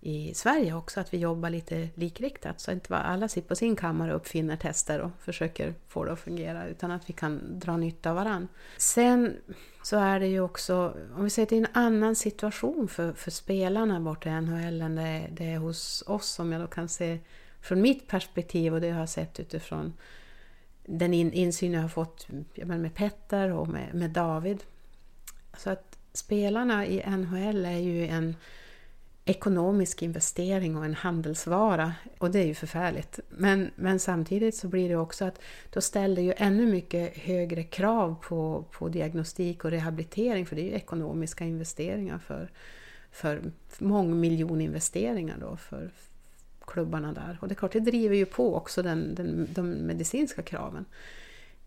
[0.00, 2.60] i Sverige också, att vi jobbar lite likriktat.
[2.60, 6.12] Så att inte alla sitter på sin kammare och uppfinner tester och försöker få det
[6.12, 8.48] att fungera, utan att vi kan dra nytta av varandra.
[8.76, 9.36] Sen
[9.82, 14.00] så är det ju också, om vi säger till en annan situation för, för spelarna
[14.00, 17.18] borta i NHL än det, det är hos oss, om jag då kan se
[17.60, 19.92] från mitt perspektiv och det jag har sett utifrån
[20.84, 24.62] den in, insyn jag har fått med Petter och med, med David.
[25.56, 28.36] Så att spelarna i NHL är ju en
[29.24, 31.92] ekonomisk investering och en handelsvara.
[32.18, 33.20] Och det är ju förfärligt.
[33.28, 38.16] Men, men samtidigt så blir det också att då ställer ju ännu mycket högre krav
[38.22, 42.50] på, på diagnostik och rehabilitering för det är ju ekonomiska investeringar för,
[43.10, 43.42] för
[43.78, 45.90] mångmiljoninvesteringar då för
[46.66, 47.38] klubbarna där.
[47.40, 50.84] Och det är klart, det driver ju på också den, den, de medicinska kraven.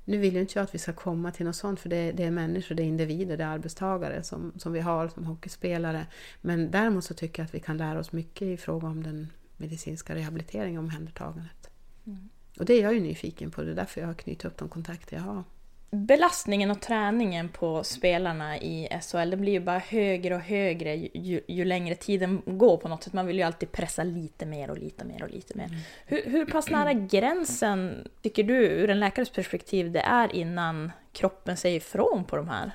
[0.05, 2.23] Nu vill ju inte jag att vi ska komma till något sånt, för det, det,
[2.23, 6.07] är människor, det är individer, det är arbetstagare som, som vi har som hockeyspelare.
[6.41, 9.27] Men däremot så tycker jag att vi kan lära oss mycket i fråga om den
[9.57, 11.69] medicinska rehabiliteringen och omhändertagandet.
[12.05, 12.29] Mm.
[12.59, 14.69] Och det är jag ju nyfiken på, det är därför jag har knutit upp de
[14.69, 15.43] kontakter jag har
[15.93, 21.41] belastningen och träningen på spelarna i SHL, den blir ju bara högre och högre ju,
[21.47, 23.13] ju, längre tiden går på något sätt.
[23.13, 25.65] Man vill ju alltid pressa lite mer och lite mer och lite mer.
[25.65, 25.79] Mm.
[26.05, 31.57] Hur, hur pass nära gränsen tycker du, ur en läkares perspektiv, det är innan kroppen
[31.57, 32.71] säger ifrån på de här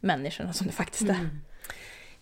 [0.00, 1.14] människorna som det faktiskt är?
[1.14, 1.40] Mm.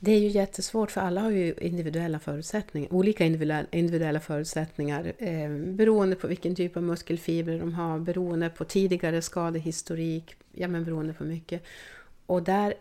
[0.05, 3.25] Det är ju jättesvårt för alla har ju individuella förutsättningar, olika
[3.71, 10.37] individuella förutsättningar eh, beroende på vilken typ av muskelfibrer de har, beroende på tidigare skadehistorik,
[10.53, 11.63] ja men beroende på mycket.
[12.27, 12.75] Och där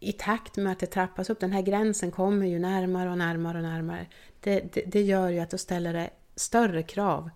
[0.00, 3.56] i takt med att det trappas upp, den här gränsen kommer ju närmare och närmare
[3.58, 4.06] och närmare.
[4.40, 7.30] Det, det, det gör ju att då ställer det större krav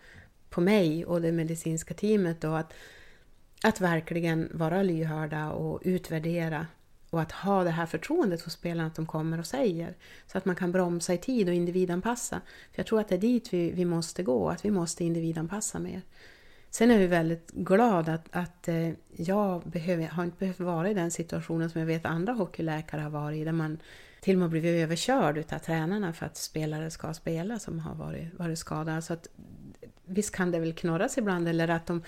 [0.50, 2.72] på mig och det medicinska teamet då att,
[3.62, 6.66] att verkligen vara lyhörda och utvärdera
[7.10, 9.94] och att ha det här förtroendet hos spelarna att de kommer och säger.
[10.26, 12.40] Så att man kan bromsa i tid och individanpassa.
[12.72, 15.78] För jag tror att det är dit vi, vi måste gå, att vi måste individanpassa
[15.78, 16.02] mer.
[16.70, 20.94] Sen är jag väldigt glad att, att eh, jag behöver, har inte behövt vara i
[20.94, 23.78] den situationen som jag vet andra hockeyläkare har varit i, där man
[24.20, 28.38] till och med blivit överkörd av tränarna för att spelare ska spela som har varit,
[28.38, 29.02] varit skadade.
[29.02, 29.28] Så att
[30.10, 32.02] visst kan det väl knorras ibland eller att de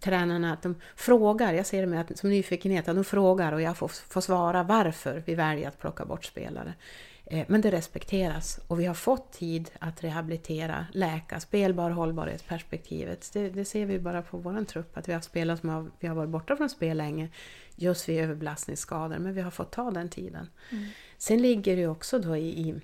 [0.00, 3.62] tränarna att de frågar, jag ser det med att, som nyfikenhet, att de frågar och
[3.62, 6.74] jag får, får svara varför vi väljer att plocka bort spelare.
[7.24, 13.30] Eh, men det respekteras och vi har fått tid att rehabilitera, läka, spelbar hållbarhetsperspektivet.
[13.32, 16.08] Det, det ser vi bara på vår trupp, att vi har spelare som har, vi
[16.08, 17.28] har varit borta från spel länge
[17.76, 20.48] just vid överbelastningsskador, men vi har fått ta den tiden.
[20.70, 20.88] Mm.
[21.18, 22.74] Sen ligger det också då i, i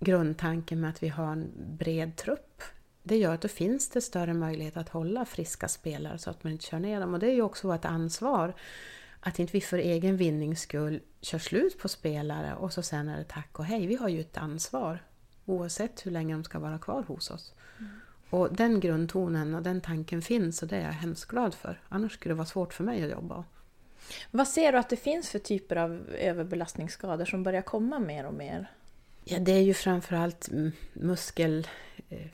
[0.00, 2.62] grundtanken med att vi har en bred trupp
[3.02, 6.52] det gör att då finns det större möjlighet att hålla friska spelare så att man
[6.52, 7.14] inte kör ner dem.
[7.14, 8.54] Och det är ju också ett ansvar
[9.20, 13.18] att inte vi för egen vinnings skull kör slut på spelare och så sen är
[13.18, 13.86] det tack och hej.
[13.86, 15.02] Vi har ju ett ansvar
[15.44, 17.54] oavsett hur länge de ska vara kvar hos oss.
[17.78, 17.90] Mm.
[18.30, 21.80] Och den grundtonen och den tanken finns och det är jag hemskt glad för.
[21.88, 23.44] Annars skulle det vara svårt för mig att jobba.
[24.30, 28.34] Vad ser du att det finns för typer av överbelastningsskador som börjar komma mer och
[28.34, 28.70] mer?
[29.24, 30.48] Ja, det är ju framförallt
[30.92, 31.66] muskel
[32.08, 32.26] eh,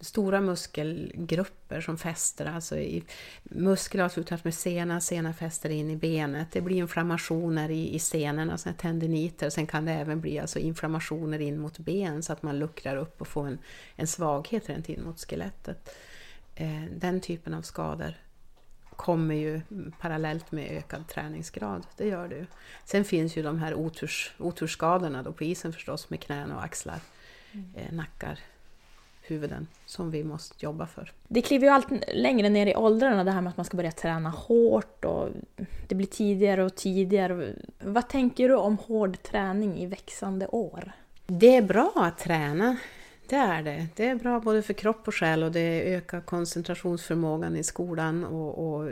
[0.00, 3.04] stora muskelgrupper som fäster, alltså i
[3.42, 6.52] muskler avslutas med sena, sena fäster in i benet.
[6.52, 9.50] Det blir inflammationer i, i senorna, alltså tendiniter.
[9.50, 13.20] Sen kan det även bli alltså inflammationer in mot ben så att man luckrar upp
[13.20, 13.58] och får en,
[13.96, 15.96] en svaghet rent in mot skelettet.
[16.54, 18.14] Eh, den typen av skador
[18.96, 19.60] kommer ju
[20.00, 21.86] parallellt med ökad träningsgrad.
[21.96, 22.46] Det gör det ju.
[22.84, 27.00] Sen finns ju de här oturs, otursskadorna då på isen förstås med knän och axlar,
[27.52, 27.70] mm.
[27.74, 28.38] eh, nackar,
[29.26, 31.12] huvuden som vi måste jobba för.
[31.28, 33.92] Det kliver ju allt längre ner i åldrarna det här med att man ska börja
[33.92, 35.28] träna hårt och
[35.88, 37.54] det blir tidigare och tidigare.
[37.78, 40.92] Vad tänker du om hård träning i växande år?
[41.26, 42.76] Det är bra att träna.
[43.28, 43.86] Det är det.
[43.96, 48.58] Det är bra både för kropp och själ och det ökar koncentrationsförmågan i skolan och,
[48.58, 48.90] och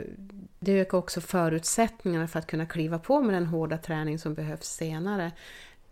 [0.59, 4.67] det ökar också förutsättningarna för att kunna kliva på med den hårda träning som behövs
[4.67, 5.31] senare.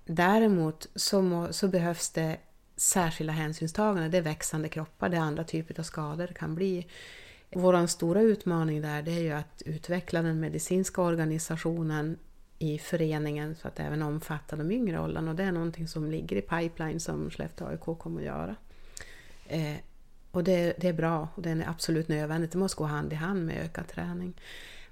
[0.05, 2.37] Däremot så, må, så behövs det
[2.81, 6.87] särskilda hänsynstagande, det är växande kroppar, det är andra typer av skador det kan bli.
[7.49, 12.17] Vår stora utmaning där det är ju att utveckla den medicinska organisationen
[12.59, 16.11] i föreningen så att det även omfattar de yngre åldrarna och det är någonting som
[16.11, 18.55] ligger i pipeline som Skellefteå AIK kommer att göra.
[19.47, 19.77] Eh,
[20.31, 23.15] och det, det, är bra och det är absolut nödvändigt, det måste gå hand i
[23.15, 24.33] hand med ökad träning.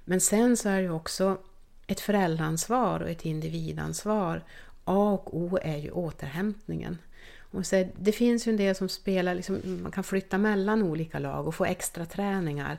[0.04, 1.38] Men sen så är det också
[1.86, 4.44] ett föräldraansvar och ett individansvar.
[4.84, 6.98] A och O är ju återhämtningen.
[7.50, 11.18] Och så, det finns ju en del som spelar, liksom, man kan flytta mellan olika
[11.18, 12.78] lag och få extra träningar.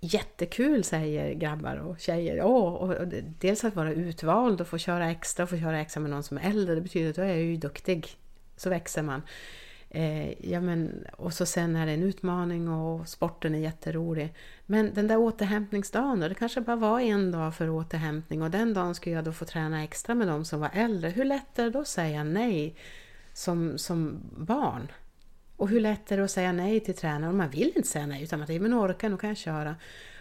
[0.00, 2.42] Jättekul säger grabbar och tjejer.
[2.42, 3.08] Åh, och, och,
[3.40, 6.38] dels att vara utvald och få köra extra och få köra extra med någon som
[6.38, 8.06] är äldre, det betyder att då är jag ju duktig.
[8.56, 9.22] Så växer man.
[9.90, 14.34] Eh, ja, men, och så sen är det en utmaning och sporten är jätterolig.
[14.66, 18.74] Men den där återhämtningsdagen då, det kanske bara var en dag för återhämtning och den
[18.74, 21.10] dagen skulle jag då få träna extra med de som var äldre.
[21.10, 22.74] Hur lätt är det då att säga nej
[23.38, 24.92] som, som barn?
[25.56, 27.36] Och hur lätt är det att säga nej till tränaren?
[27.36, 29.76] Man vill inte säga nej utan att men orkar, nu kan jag köra.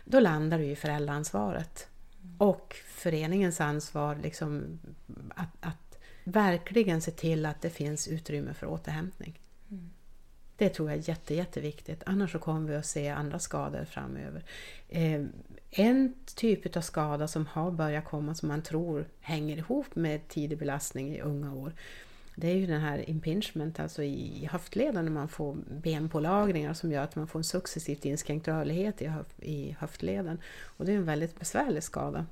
[0.05, 1.87] Då landar du i föräldraansvaret.
[2.37, 4.79] Och föreningens ansvar liksom
[5.35, 9.39] att, att verkligen se till att det finns utrymme för återhämtning.
[10.57, 14.43] Det tror jag är jätte, jätteviktigt, annars så kommer vi att se andra skador framöver.
[14.89, 15.23] Eh,
[15.69, 20.57] en typ av skada som har börjat komma som man tror hänger ihop med tidig
[20.57, 21.73] belastning i unga år,
[22.39, 27.03] det är ju den här impingement, alltså i höftleden när man får benpålagringar som gör
[27.03, 30.41] att man får en successivt inskränkt rörlighet i, höf i höftleden.
[30.63, 32.25] Och det är en väldigt besvärlig skada.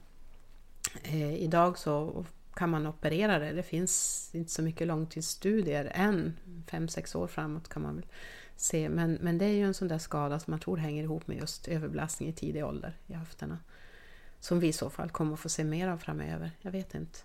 [1.04, 3.52] Eh, idag så kan man operera det.
[3.52, 6.38] Det finns inte så mycket långtidsstudier än,
[6.68, 8.06] fem sex år framåt kan man väl
[8.56, 8.89] se.
[8.89, 11.38] Men, men det är ju en sån där skada som man tror hänger ihop med
[11.38, 13.60] just överbelastning i tidig ålder i höfterna.
[14.39, 16.52] Som vi i så fall kommer att få se mer av framöver.
[16.62, 17.20] Jag vet inte.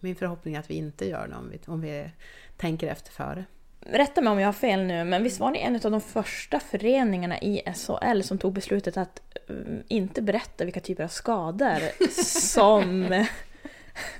[0.00, 2.10] Min förhoppning är att vi inte gör det om vi, om vi
[2.56, 3.44] tänker efter före.
[3.80, 6.60] Rätta mig om jag har fel nu, men visst var ni en av de första
[6.60, 12.08] föreningarna i SHL som tog beslutet att um, inte berätta vilka typer av skador
[12.40, 13.24] som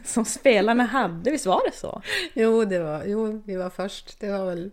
[0.04, 2.02] som spelarna hade, visst var det så?
[2.34, 4.20] Jo, det var, jo, vi var först.
[4.20, 4.70] Det var väl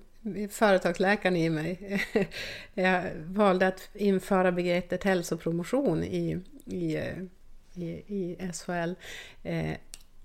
[0.50, 2.02] företagsläkaren i mig.
[2.74, 6.98] Jag valde att införa begreppet hälsopromotion i, i,
[7.74, 8.94] i, i SHL.
[9.44, 9.74] Eh,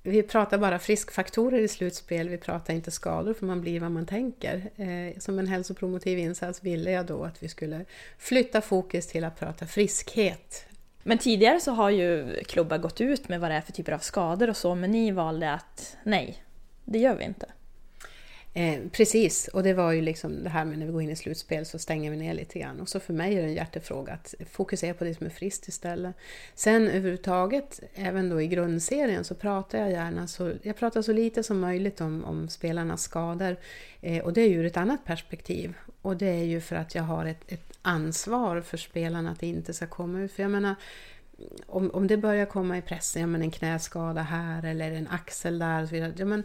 [0.03, 4.07] vi pratar bara friskfaktorer i slutspel, vi pratar inte skador för man blir vad man
[4.07, 4.71] tänker.
[4.77, 7.85] Eh, som en hälsopromotiv insats ville jag då att vi skulle
[8.19, 10.67] flytta fokus till att prata friskhet.
[11.03, 13.99] Men tidigare så har ju klubbar gått ut med vad det är för typer av
[13.99, 16.45] skador och så, men ni valde att nej,
[16.85, 17.47] det gör vi inte.
[18.55, 21.17] Eh, precis, och det var ju liksom det här med när vi går in i
[21.17, 22.81] slutspel så stänger vi ner lite grann.
[22.81, 25.69] Och så för mig är det en hjärtefråga att fokusera på det som är friskt
[25.69, 26.17] istället.
[26.55, 31.43] Sen överhuvudtaget, även då i grundserien, så pratar jag gärna så, jag pratar så lite
[31.43, 33.57] som möjligt om, om spelarnas skador.
[34.01, 35.75] Eh, och det är ju ur ett annat perspektiv.
[36.03, 39.47] Och det är ju för att jag har ett, ett ansvar för spelarna att det
[39.47, 40.33] inte ska komma ut.
[40.33, 40.75] För jag menar,
[41.67, 45.59] om, om det börjar komma i pressen, ja, men en knäskada här eller en axel
[45.59, 46.13] där och så vidare.
[46.17, 46.43] Ja, men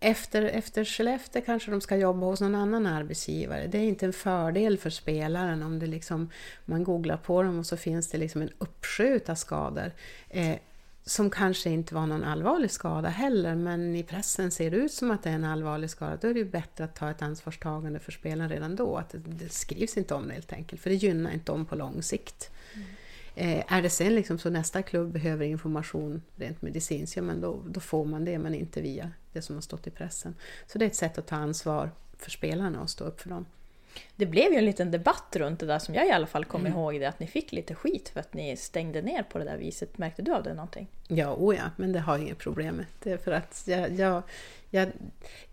[0.00, 3.66] efter, efter Skellefteå kanske de ska jobba hos någon annan arbetsgivare.
[3.66, 6.30] Det är inte en fördel för spelaren om det liksom,
[6.64, 9.92] man googlar på dem och så finns det liksom en uppsjö av skador.
[10.28, 10.56] Eh,
[11.04, 15.10] som kanske inte var någon allvarlig skada heller, men i pressen ser det ut som
[15.10, 16.18] att det är en allvarlig skada.
[16.20, 18.96] Då är det ju bättre att ta ett ansvarstagande för spelaren redan då.
[18.96, 21.76] Att det, det skrivs inte om det helt enkelt, för det gynnar inte dem på
[21.76, 22.50] lång sikt.
[22.74, 22.86] Mm.
[23.34, 27.62] Eh, är det sen liksom så nästa klubb behöver information rent medicinskt, ja men då,
[27.68, 30.34] då får man det, men inte via det som har stått i pressen.
[30.66, 33.46] Så det är ett sätt att ta ansvar för spelarna och stå upp för dem.
[34.16, 36.66] Det blev ju en liten debatt runt det där som jag i alla fall kommer
[36.66, 36.78] mm.
[36.78, 39.56] ihåg det, att ni fick lite skit för att ni stängde ner på det där
[39.56, 39.98] viset.
[39.98, 40.88] Märkte du av det någonting?
[41.08, 42.86] Ja, oh ja men det har jag inget problem med.
[43.02, 44.22] Det är för att jag, jag,
[44.70, 44.88] jag,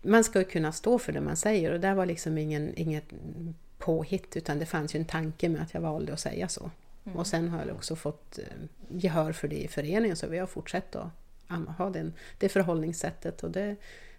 [0.02, 3.04] man ska ju kunna stå för det man säger och det var liksom ingen, inget
[3.78, 6.70] påhitt utan det fanns ju en tanke med att jag valde att säga så.
[7.04, 7.18] Mm.
[7.18, 8.44] Och sen har jag också fått eh,
[8.88, 11.10] gehör för det i föreningen så vi har fortsatt att
[11.48, 13.76] ha den, det förhållningssättet och det,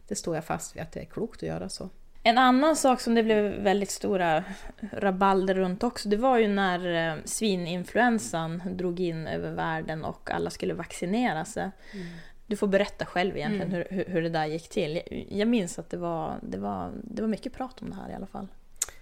[0.08, 1.89] det står jag fast vid att det är klokt att göra så.
[2.24, 4.44] En annan sak som det blev väldigt stora
[4.92, 10.50] rabalder runt också, det var ju när eh, svininfluensan drog in över världen och alla
[10.50, 11.72] skulle vaccinera sig.
[11.94, 12.08] Mm.
[12.48, 13.88] Du får berätta själv egentligen mm.
[13.89, 15.02] hur, hur det där gick till.
[15.30, 18.13] Jag minns att det var, det, var, det var mycket prat om det här i
[18.13, 18.48] alla fall.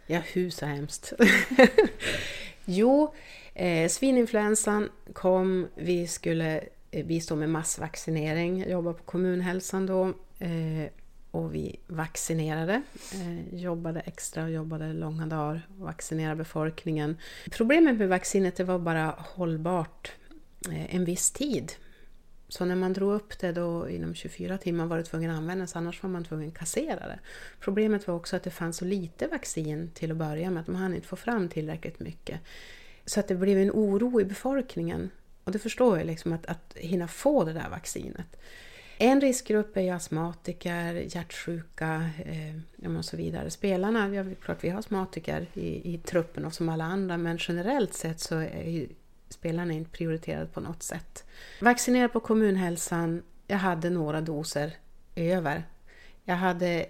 [0.08, 1.14] Ja, hur så hemskt.
[2.66, 3.14] jo,
[3.54, 6.64] eh, svininfluensan kom, vi skulle
[6.98, 10.14] Eh, bistå med massvaccinering, jobbar jobbade på kommunhälsan då.
[10.40, 10.92] Eh,
[11.32, 12.82] och vi vaccinerade,
[13.14, 17.18] eh, jobbade extra och jobbade långa dagar och vaccinerade befolkningen.
[17.52, 20.12] Problemet med vaccinet det var bara hållbart
[20.70, 21.72] en viss tid.
[22.50, 25.76] Så när man drog upp det då inom 24 timmar var det tvungen att användas,
[25.76, 27.20] annars var man tvungen att kassera det.
[27.60, 30.76] Problemet var också att det fanns så lite vaccin till att börja med, att man
[30.76, 32.40] hann inte få fram tillräckligt mycket.
[33.06, 35.10] Så att det blev en oro i befolkningen.
[35.48, 38.38] Och det förstår jag, liksom, att, att hinna få det där vaccinet.
[38.98, 43.50] En riskgrupp är astmatiker, hjärtsjuka eh, och så vidare.
[43.50, 47.94] Spelarna, ja, klart vi har astmatiker i, i truppen och som alla andra, men generellt
[47.94, 48.88] sett så är ju
[49.30, 51.26] spelarna inte prioriterade på något sätt.
[51.62, 54.72] Vaccinerad på kommunhälsan, jag hade några doser
[55.16, 55.64] över.
[56.24, 56.86] Jag hade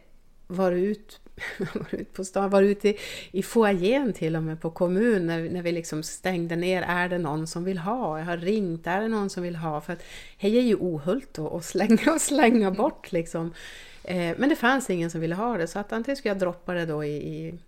[0.48, 1.20] varit ut
[1.74, 2.98] var ute på stan, var ute i,
[3.32, 6.82] i foajén till och med på kommun när, när vi liksom stängde ner.
[6.82, 8.20] Är det någon som vill ha?
[8.20, 8.88] Jag har ringt.
[8.88, 9.82] Är det någon som vill ha?
[9.82, 10.04] För att
[10.38, 13.54] hej är ju ohult och, och slänga och slänga bort liksom.
[14.04, 16.74] Eh, men det fanns ingen som ville ha det så att antingen skulle jag droppa
[16.74, 17.60] det då i, i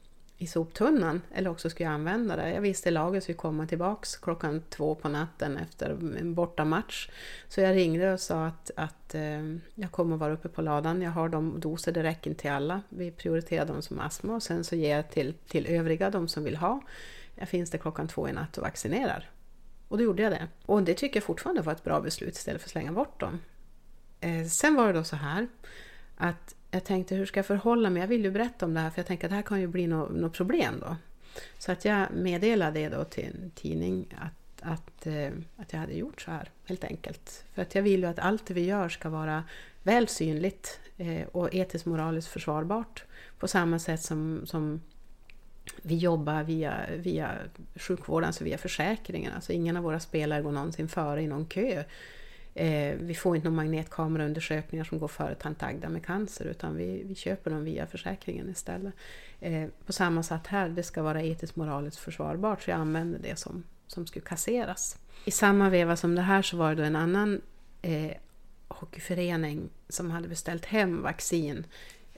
[0.42, 2.54] i soptunnan eller också skulle jag använda det.
[2.54, 7.10] Jag visste laget skulle komma tillbaks klockan två på natten efter en bortamatch.
[7.48, 9.44] Så jag ringde och sa att, att eh,
[9.76, 11.02] jag kommer vara uppe på ladan.
[11.02, 12.82] Jag har de doser, det räcker inte till alla.
[12.90, 16.28] Vi prioriterar de som har astma och sen så ger jag till, till övriga, de
[16.28, 16.82] som vill ha.
[17.36, 19.30] Jag finns där klockan två i natt och vaccinerar.
[19.88, 20.48] Och då gjorde jag det.
[20.66, 23.40] Och det tycker jag fortfarande var ett bra beslut istället för att slänga bort dem.
[24.20, 25.48] Eh, sen var det då så här
[26.18, 28.02] att jag tänkte hur ska jag förhålla mig?
[28.02, 29.68] Jag vill ju berätta om det här för jag tänker att det här kan ju
[29.68, 30.96] bli något, no problem då.
[31.58, 35.94] Så att jag meddelade det då till en tidning att, att, eh, att jag hade
[35.94, 37.46] gjort så här helt enkelt.
[37.54, 39.44] För att jag vill ju att allt det vi gör ska vara
[39.84, 43.04] väl synligt eh, och etiskt moraliskt försvarbart.
[43.40, 44.82] På samma sätt som, som
[45.82, 47.32] vi jobbar via, via
[47.76, 49.34] sjukvården, alltså via försäkringen.
[49.34, 51.84] Alltså ingen av våra spelare går någonsin före i någon kö.
[52.54, 57.04] Eh, vi får inte någon magnetkameraundersökningar som går före tant Agda med cancer utan vi,
[57.06, 58.94] vi köper dem via försäkringen istället.
[59.40, 63.40] Eh, på samma sätt här, det ska vara etiskt moraliskt försvarbart så jag använder det
[63.40, 64.98] som, som skulle kasseras.
[65.26, 67.42] I samma veva som det här så var det då en annan
[67.82, 68.12] eh,
[68.68, 71.66] hockeyförening som hade beställt hem vaccin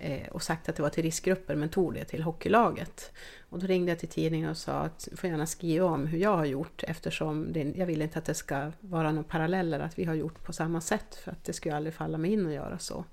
[0.04, 3.12] Eh, och sagt att det var till riskgrupper men tog det till hockeylaget.
[3.50, 6.20] Och då ringde jag till tidningen och sa att du får gärna skriva om hur
[6.20, 10.00] jag har gjort eftersom det, jag vill inte att det ska vara några paralleller att
[10.00, 12.54] vi har gjort på samma sätt för att det skulle aldrig falla mig in att
[12.54, 13.06] göra så.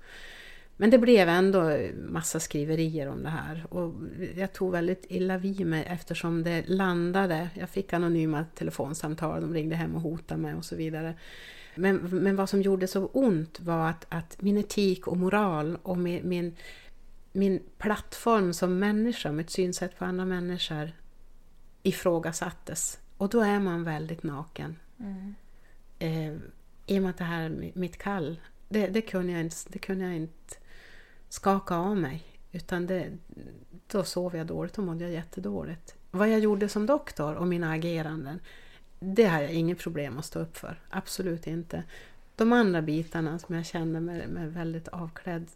[0.77, 1.77] Men det blev ändå
[2.09, 3.93] massa skriverier om det här och
[4.35, 7.49] jag tog väldigt illa vid mig eftersom det landade.
[7.53, 11.15] Jag fick anonyma telefonsamtal, de ringde hem och hotade mig och så vidare.
[11.81, 15.97] Men, men vad som gjorde så ont var att, att min etik och moral och
[15.97, 16.55] min, min
[17.31, 20.91] min plattform som människa, mitt synsätt på andra människor
[21.83, 22.99] ifrågasattes.
[23.17, 24.75] Och då är man väldigt naken.
[24.99, 25.35] Mm.
[25.99, 26.39] Eh,
[26.85, 29.79] I och med att det här är mitt kall, det, det, kunde jag inte, det
[29.79, 30.55] kunde jag inte
[31.29, 32.23] skaka av mig.
[32.51, 33.17] Utan det,
[33.87, 35.95] då sov jag dåligt och mådde jag jättedåligt.
[36.11, 38.39] Vad jag gjorde som doktor och mina ageranden,
[38.99, 40.79] det har jag inget problem att stå upp för.
[40.89, 41.83] Absolut inte.
[42.35, 45.47] De andra bitarna som jag kände mig, mig väldigt avklädd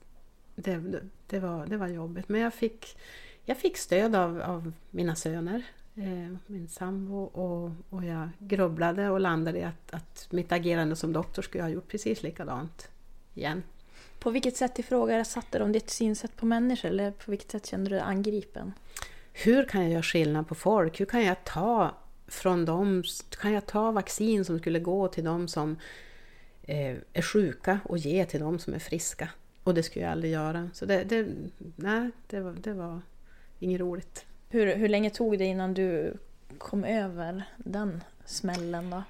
[0.56, 2.30] det, det, var, det var jobbigt.
[2.30, 2.98] Men jag fick,
[3.46, 5.64] jag fick stöd av, av mina söner,
[5.96, 11.14] eh, min sambo och, och jag grubblade och landade i att, att mitt agerande som
[11.14, 12.90] doktor skulle jag ha gjort precis likadant
[13.34, 13.64] igen.
[14.20, 17.96] På vilket sätt ifrågasatte de ditt synsätt på människor eller på vilket sätt kände du
[17.96, 18.74] dig angripen?
[19.34, 21.00] Hur kan jag göra skillnad på folk?
[21.00, 21.96] Hur kan jag ta
[22.34, 23.04] från dem,
[23.42, 25.78] kan jag ta vaccin som skulle gå till dem som
[26.64, 29.30] eh, är sjuka och ge till dem som är friska?
[29.64, 30.70] Och det skulle jag aldrig göra.
[30.74, 31.28] Så det, det,
[31.76, 33.02] nej, det, var, det var
[33.60, 34.26] inget roligt.
[34.50, 36.18] Hur, hur länge tog det innan du
[36.58, 39.04] kom över den smällen då?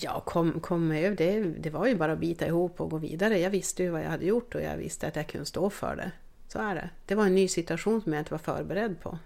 [0.00, 3.38] Ja, kom, kom över det, det var ju bara att bita ihop och gå vidare.
[3.38, 5.96] Jag visste ju vad jag hade gjort och jag visste att jag kunde stå för
[5.96, 6.12] det.
[6.48, 6.90] Så är det.
[7.06, 9.18] Det var en ny situation som jag inte var förberedd på.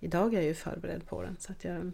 [0.00, 1.92] Idag är jag ju förberedd på den så att jag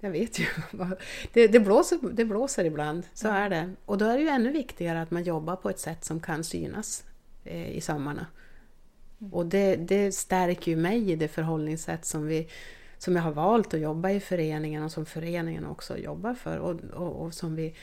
[0.00, 0.46] jag vet ju.
[1.32, 3.74] Det, det, blåser, det blåser ibland, så är det.
[3.84, 6.44] Och då är det ju ännu viktigare att man jobbar på ett sätt som kan
[6.44, 7.04] synas
[7.44, 8.26] eh, i sömmarna.
[9.20, 9.34] Mm.
[9.34, 12.48] Och det, det stärker ju mig i det förhållningssätt som, vi,
[12.98, 16.80] som jag har valt att jobba i föreningen och som föreningen också jobbar för och,
[16.92, 17.74] och, och som vi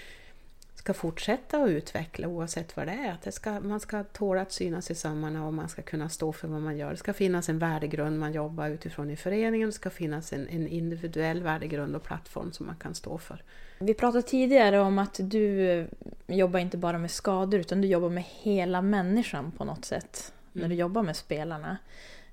[0.83, 3.11] ska fortsätta att utveckla oavsett vad det är.
[3.11, 6.33] Att det ska, man ska tåla att synas i sömmarna och man ska kunna stå
[6.33, 6.91] för vad man gör.
[6.91, 9.69] Det ska finnas en värdegrund man jobbar utifrån i föreningen.
[9.69, 13.43] Det ska finnas en, en individuell värdegrund och plattform som man kan stå för.
[13.79, 15.87] Vi pratade tidigare om att du
[16.27, 20.33] jobbar inte bara med skador utan du jobbar med hela människan på något sätt.
[20.53, 20.61] Mm.
[20.61, 21.77] När du jobbar med spelarna.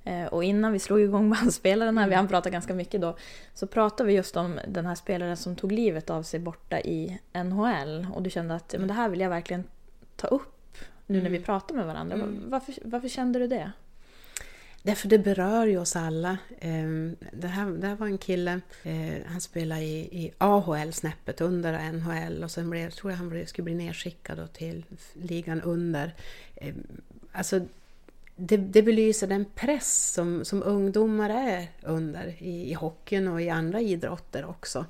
[0.05, 3.17] Eh, och innan vi slog igång bandspelaren här, vi hann prata ganska mycket då,
[3.55, 7.19] så pratade vi just om den här spelaren som tog livet av sig borta i
[7.33, 8.07] NHL.
[8.15, 9.65] Och du kände att men det här vill jag verkligen
[10.17, 11.23] ta upp nu mm.
[11.23, 11.45] när vi mm.
[11.45, 12.15] pratar med varandra.
[12.15, 12.51] Mm.
[12.51, 13.73] Varför, varför kände du det?
[14.83, 16.39] Därför det berör ju oss alla.
[16.61, 21.41] Ehm, det här, det här var en kille, eh, han spelade i, i AHL snäppet
[21.41, 26.15] under NHL och sen blev, tror jag han skulle bli nedskickad till ligan under.
[26.57, 26.87] Ehm,
[27.33, 27.61] alltså
[28.41, 33.51] det, det belyser den press som, som ungdomar är under i, i hockeyn och i
[33.51, 34.87] andra idrotter också.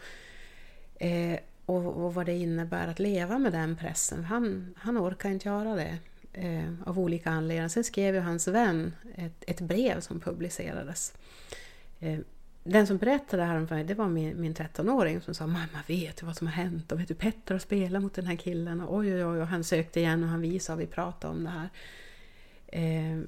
[0.94, 4.24] Eh, och, och, vad det innebär att leva med den pressen.
[4.24, 5.98] Han, han orkar inte göra det
[6.32, 7.68] eh, av olika anledningar.
[7.68, 11.14] Sen skrev ju hans vän ett, ett brev som publicerades.
[12.01, 12.18] Eh,
[12.64, 15.82] den som berättade det här för mig, det var min, min 13-åring som sa Mamma
[15.86, 16.92] vet du vad som har hänt?
[16.92, 19.46] Och vet du Petter har spelat mot den här killen och oj oj oj och
[19.46, 21.68] han sökte igen och han visade och vi pratade om det här.
[22.66, 23.24] Eh,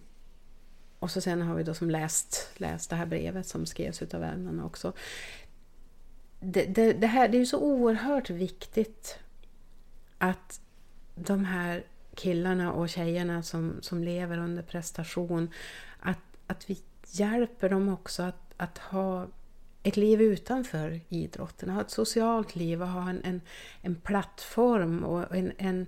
[1.03, 4.21] och så sen har vi då som läst, läst det här brevet som skrevs utav
[4.21, 4.93] vännerna också.
[6.41, 9.19] Det, det, det, här, det är ju så oerhört viktigt
[10.19, 10.61] att
[11.15, 11.85] de här
[12.15, 15.51] killarna och tjejerna som, som lever under prestation,
[16.01, 19.27] att, att vi hjälper dem också att, att ha
[19.83, 23.41] ett liv utanför idrotten, ha ett socialt liv och ha en, en,
[23.81, 25.87] en plattform och en, en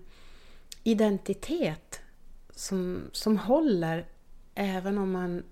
[0.83, 2.01] identitet
[2.55, 4.07] som, som håller
[4.55, 5.43] även om man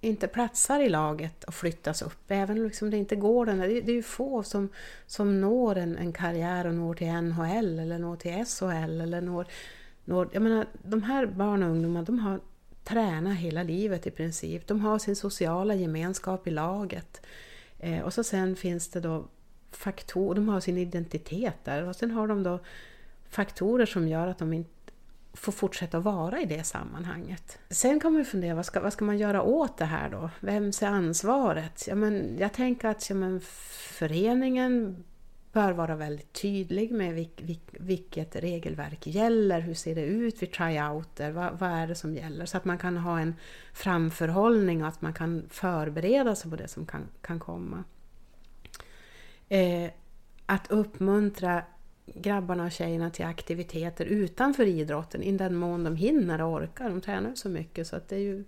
[0.00, 2.22] inte platsar i laget och flyttas upp.
[2.28, 4.68] Även om liksom det inte går den det, det är ju få som,
[5.06, 9.46] som når en, en karriär och når till NHL eller når till SHL eller når,
[10.04, 10.28] når...
[10.32, 12.40] Jag menar, de här barn och ungdomar de har
[12.84, 14.66] tränat hela livet i princip.
[14.66, 17.26] De har sin sociala gemenskap i laget.
[17.78, 19.24] Eh, och så sen finns det då
[19.70, 22.58] faktorer, de har sin identitet där och sen har de då
[23.28, 24.75] faktorer som gör att de inte
[25.36, 27.58] får fortsätta vara i det sammanhanget.
[27.70, 30.30] Sen kan man ju fundera, vad ska, vad ska man göra åt det här då?
[30.40, 31.84] Vems är ansvaret?
[31.88, 33.40] Ja, men jag tänker att ja, men
[33.98, 35.04] föreningen
[35.52, 40.52] bör vara väldigt tydlig med vilk, vilk, vilket regelverk gäller, hur ser det ut vid
[40.52, 42.46] tryouter, vad, vad är det som gäller?
[42.46, 43.34] Så att man kan ha en
[43.72, 47.84] framförhållning och att man kan förbereda sig på det som kan, kan komma.
[49.48, 49.90] Eh,
[50.46, 51.62] att uppmuntra
[52.14, 56.88] grabbarna och tjejerna till aktiviteter utanför idrotten i den mån de hinner och orkar.
[56.88, 58.44] De tränar så mycket så att det är ju,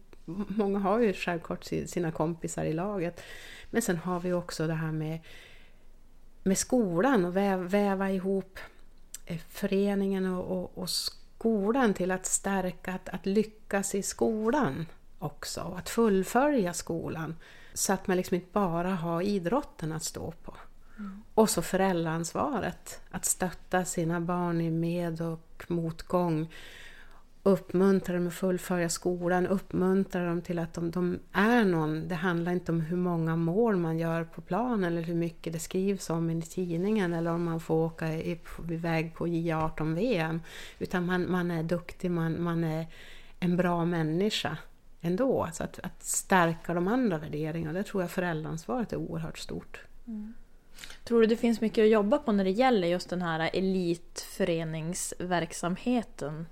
[0.48, 3.22] många har ju självklart sina kompisar i laget.
[3.70, 5.20] Men sen har vi också det här med,
[6.42, 8.58] med skolan och väva, väva ihop
[9.26, 14.86] eh, föreningen och, och, och, skolan till att stärka, att, att lyckas i skolan
[15.18, 15.60] också.
[15.78, 17.36] Att fullfölja skolan.
[17.74, 20.54] Så att man liksom inte bara har idrotten att stå på.
[20.98, 21.22] Mm.
[21.34, 26.48] Och så föräldraansvaret, att stötta sina barn i med och motgång.
[27.42, 32.08] Uppmuntra dem att fullfölja skolan, uppmuntra dem till att de, de, är någon.
[32.08, 35.58] Det handlar inte om hur många mål man gör på plan eller hur mycket det
[35.58, 38.14] skrivs om i tidningen eller om man får åka
[38.68, 40.40] iväg på J18-VM.
[40.78, 42.86] Utan man, man är duktig, man, man är
[43.40, 44.56] en bra människa
[45.00, 45.48] ändå.
[45.52, 49.80] Så att, att stärka de andra värderingarna, det tror jag föräldraansvaret är oerhört stort.
[50.06, 50.34] Mm.
[51.04, 56.46] Tror du det finns mycket att jobba på när det gäller just den här elitföreningsverksamheten?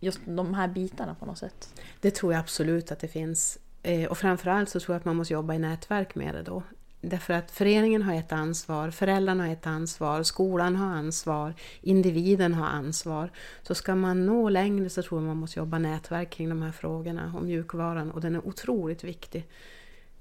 [0.00, 1.82] Just de här bitarna på något sätt?
[2.00, 3.58] Det tror jag absolut att det finns.
[3.82, 6.62] Eh, och framförallt så tror jag att man måste jobba i nätverk med det då.
[7.00, 12.66] Därför att föreningen har ett ansvar, föräldrarna har ett ansvar, skolan har ansvar, individen har
[12.66, 13.30] ansvar.
[13.62, 16.72] Så ska man nå längre så tror jag man måste jobba nätverk kring de här
[16.72, 19.48] frågorna om mjukvaran och den är otroligt viktig.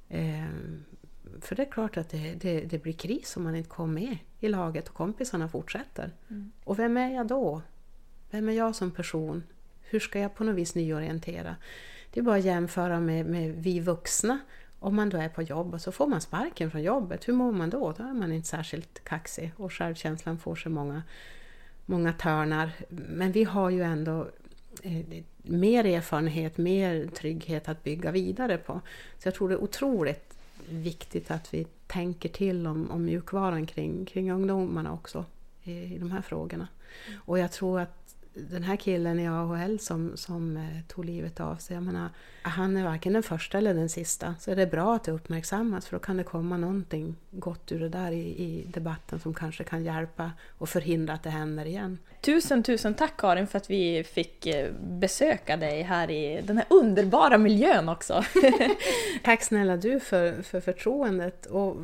[0.10, 0.46] Eh,
[1.42, 4.18] för det är klart att det, det, det, blir kris om man inte kommer med
[4.40, 6.12] i laget och kompisarna fortsätter.
[6.30, 6.52] Mm.
[6.64, 7.62] Och vem är jag då?
[8.32, 9.44] Vem är jag som person?
[9.82, 11.56] Hur ska jag på något vis nyorientera?
[12.12, 14.40] Det är bara att jämföra med, med vi vuxna.
[14.80, 17.52] Om man då är på jobb och så får man sparken från jobbet, hur mår
[17.52, 17.92] man då?
[17.98, 21.04] Då är man inte särskilt kaxig och självkänslan får sig många,
[21.86, 22.72] många törnar.
[22.90, 24.28] Men vi har ju ändå
[24.84, 28.82] eh, mer erfarenhet, mer trygghet att bygga vidare på.
[29.20, 30.33] Så jag tror det är otroligt
[30.70, 35.26] viktigt att vi tänker till om, om mjukvaran kring, kring ungdomarna också
[35.64, 36.68] i, i de här frågorna.
[37.16, 41.56] Och jag tror att den här killen i AHL som, som eh, tog livet av
[41.56, 42.10] sig, jag menar,
[42.42, 44.36] han är varken den första eller den sista.
[44.40, 47.80] Så är det bra att det uppmärksammas för då kan det komma någonting gott ur
[47.80, 51.98] det där i, i debatten som kanske kan hjälpa och förhindra att det händer igen.
[52.24, 56.66] Tusen, tusen tack Karin för att vi fick eh, besöka dig här i den här
[56.70, 58.24] underbara miljön också.
[59.24, 61.76] tack snälla du för, för förtroendet och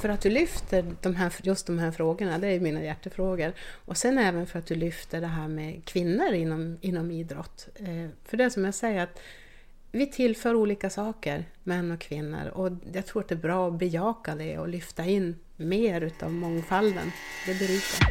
[0.00, 3.52] för att du lyfter de här, just de här frågorna, det är mina hjärtefrågor.
[3.84, 7.68] Och sen även för att du lyfter det här med kvinnor inom, inom idrott.
[7.74, 9.20] Eh, för det är som jag säger, att
[9.92, 12.48] vi tillför olika saker, män och kvinnor.
[12.48, 16.32] Och jag tror att det är bra att bejaka det och lyfta in mer utav
[16.32, 17.12] mångfalden.
[17.46, 18.10] Det berikar.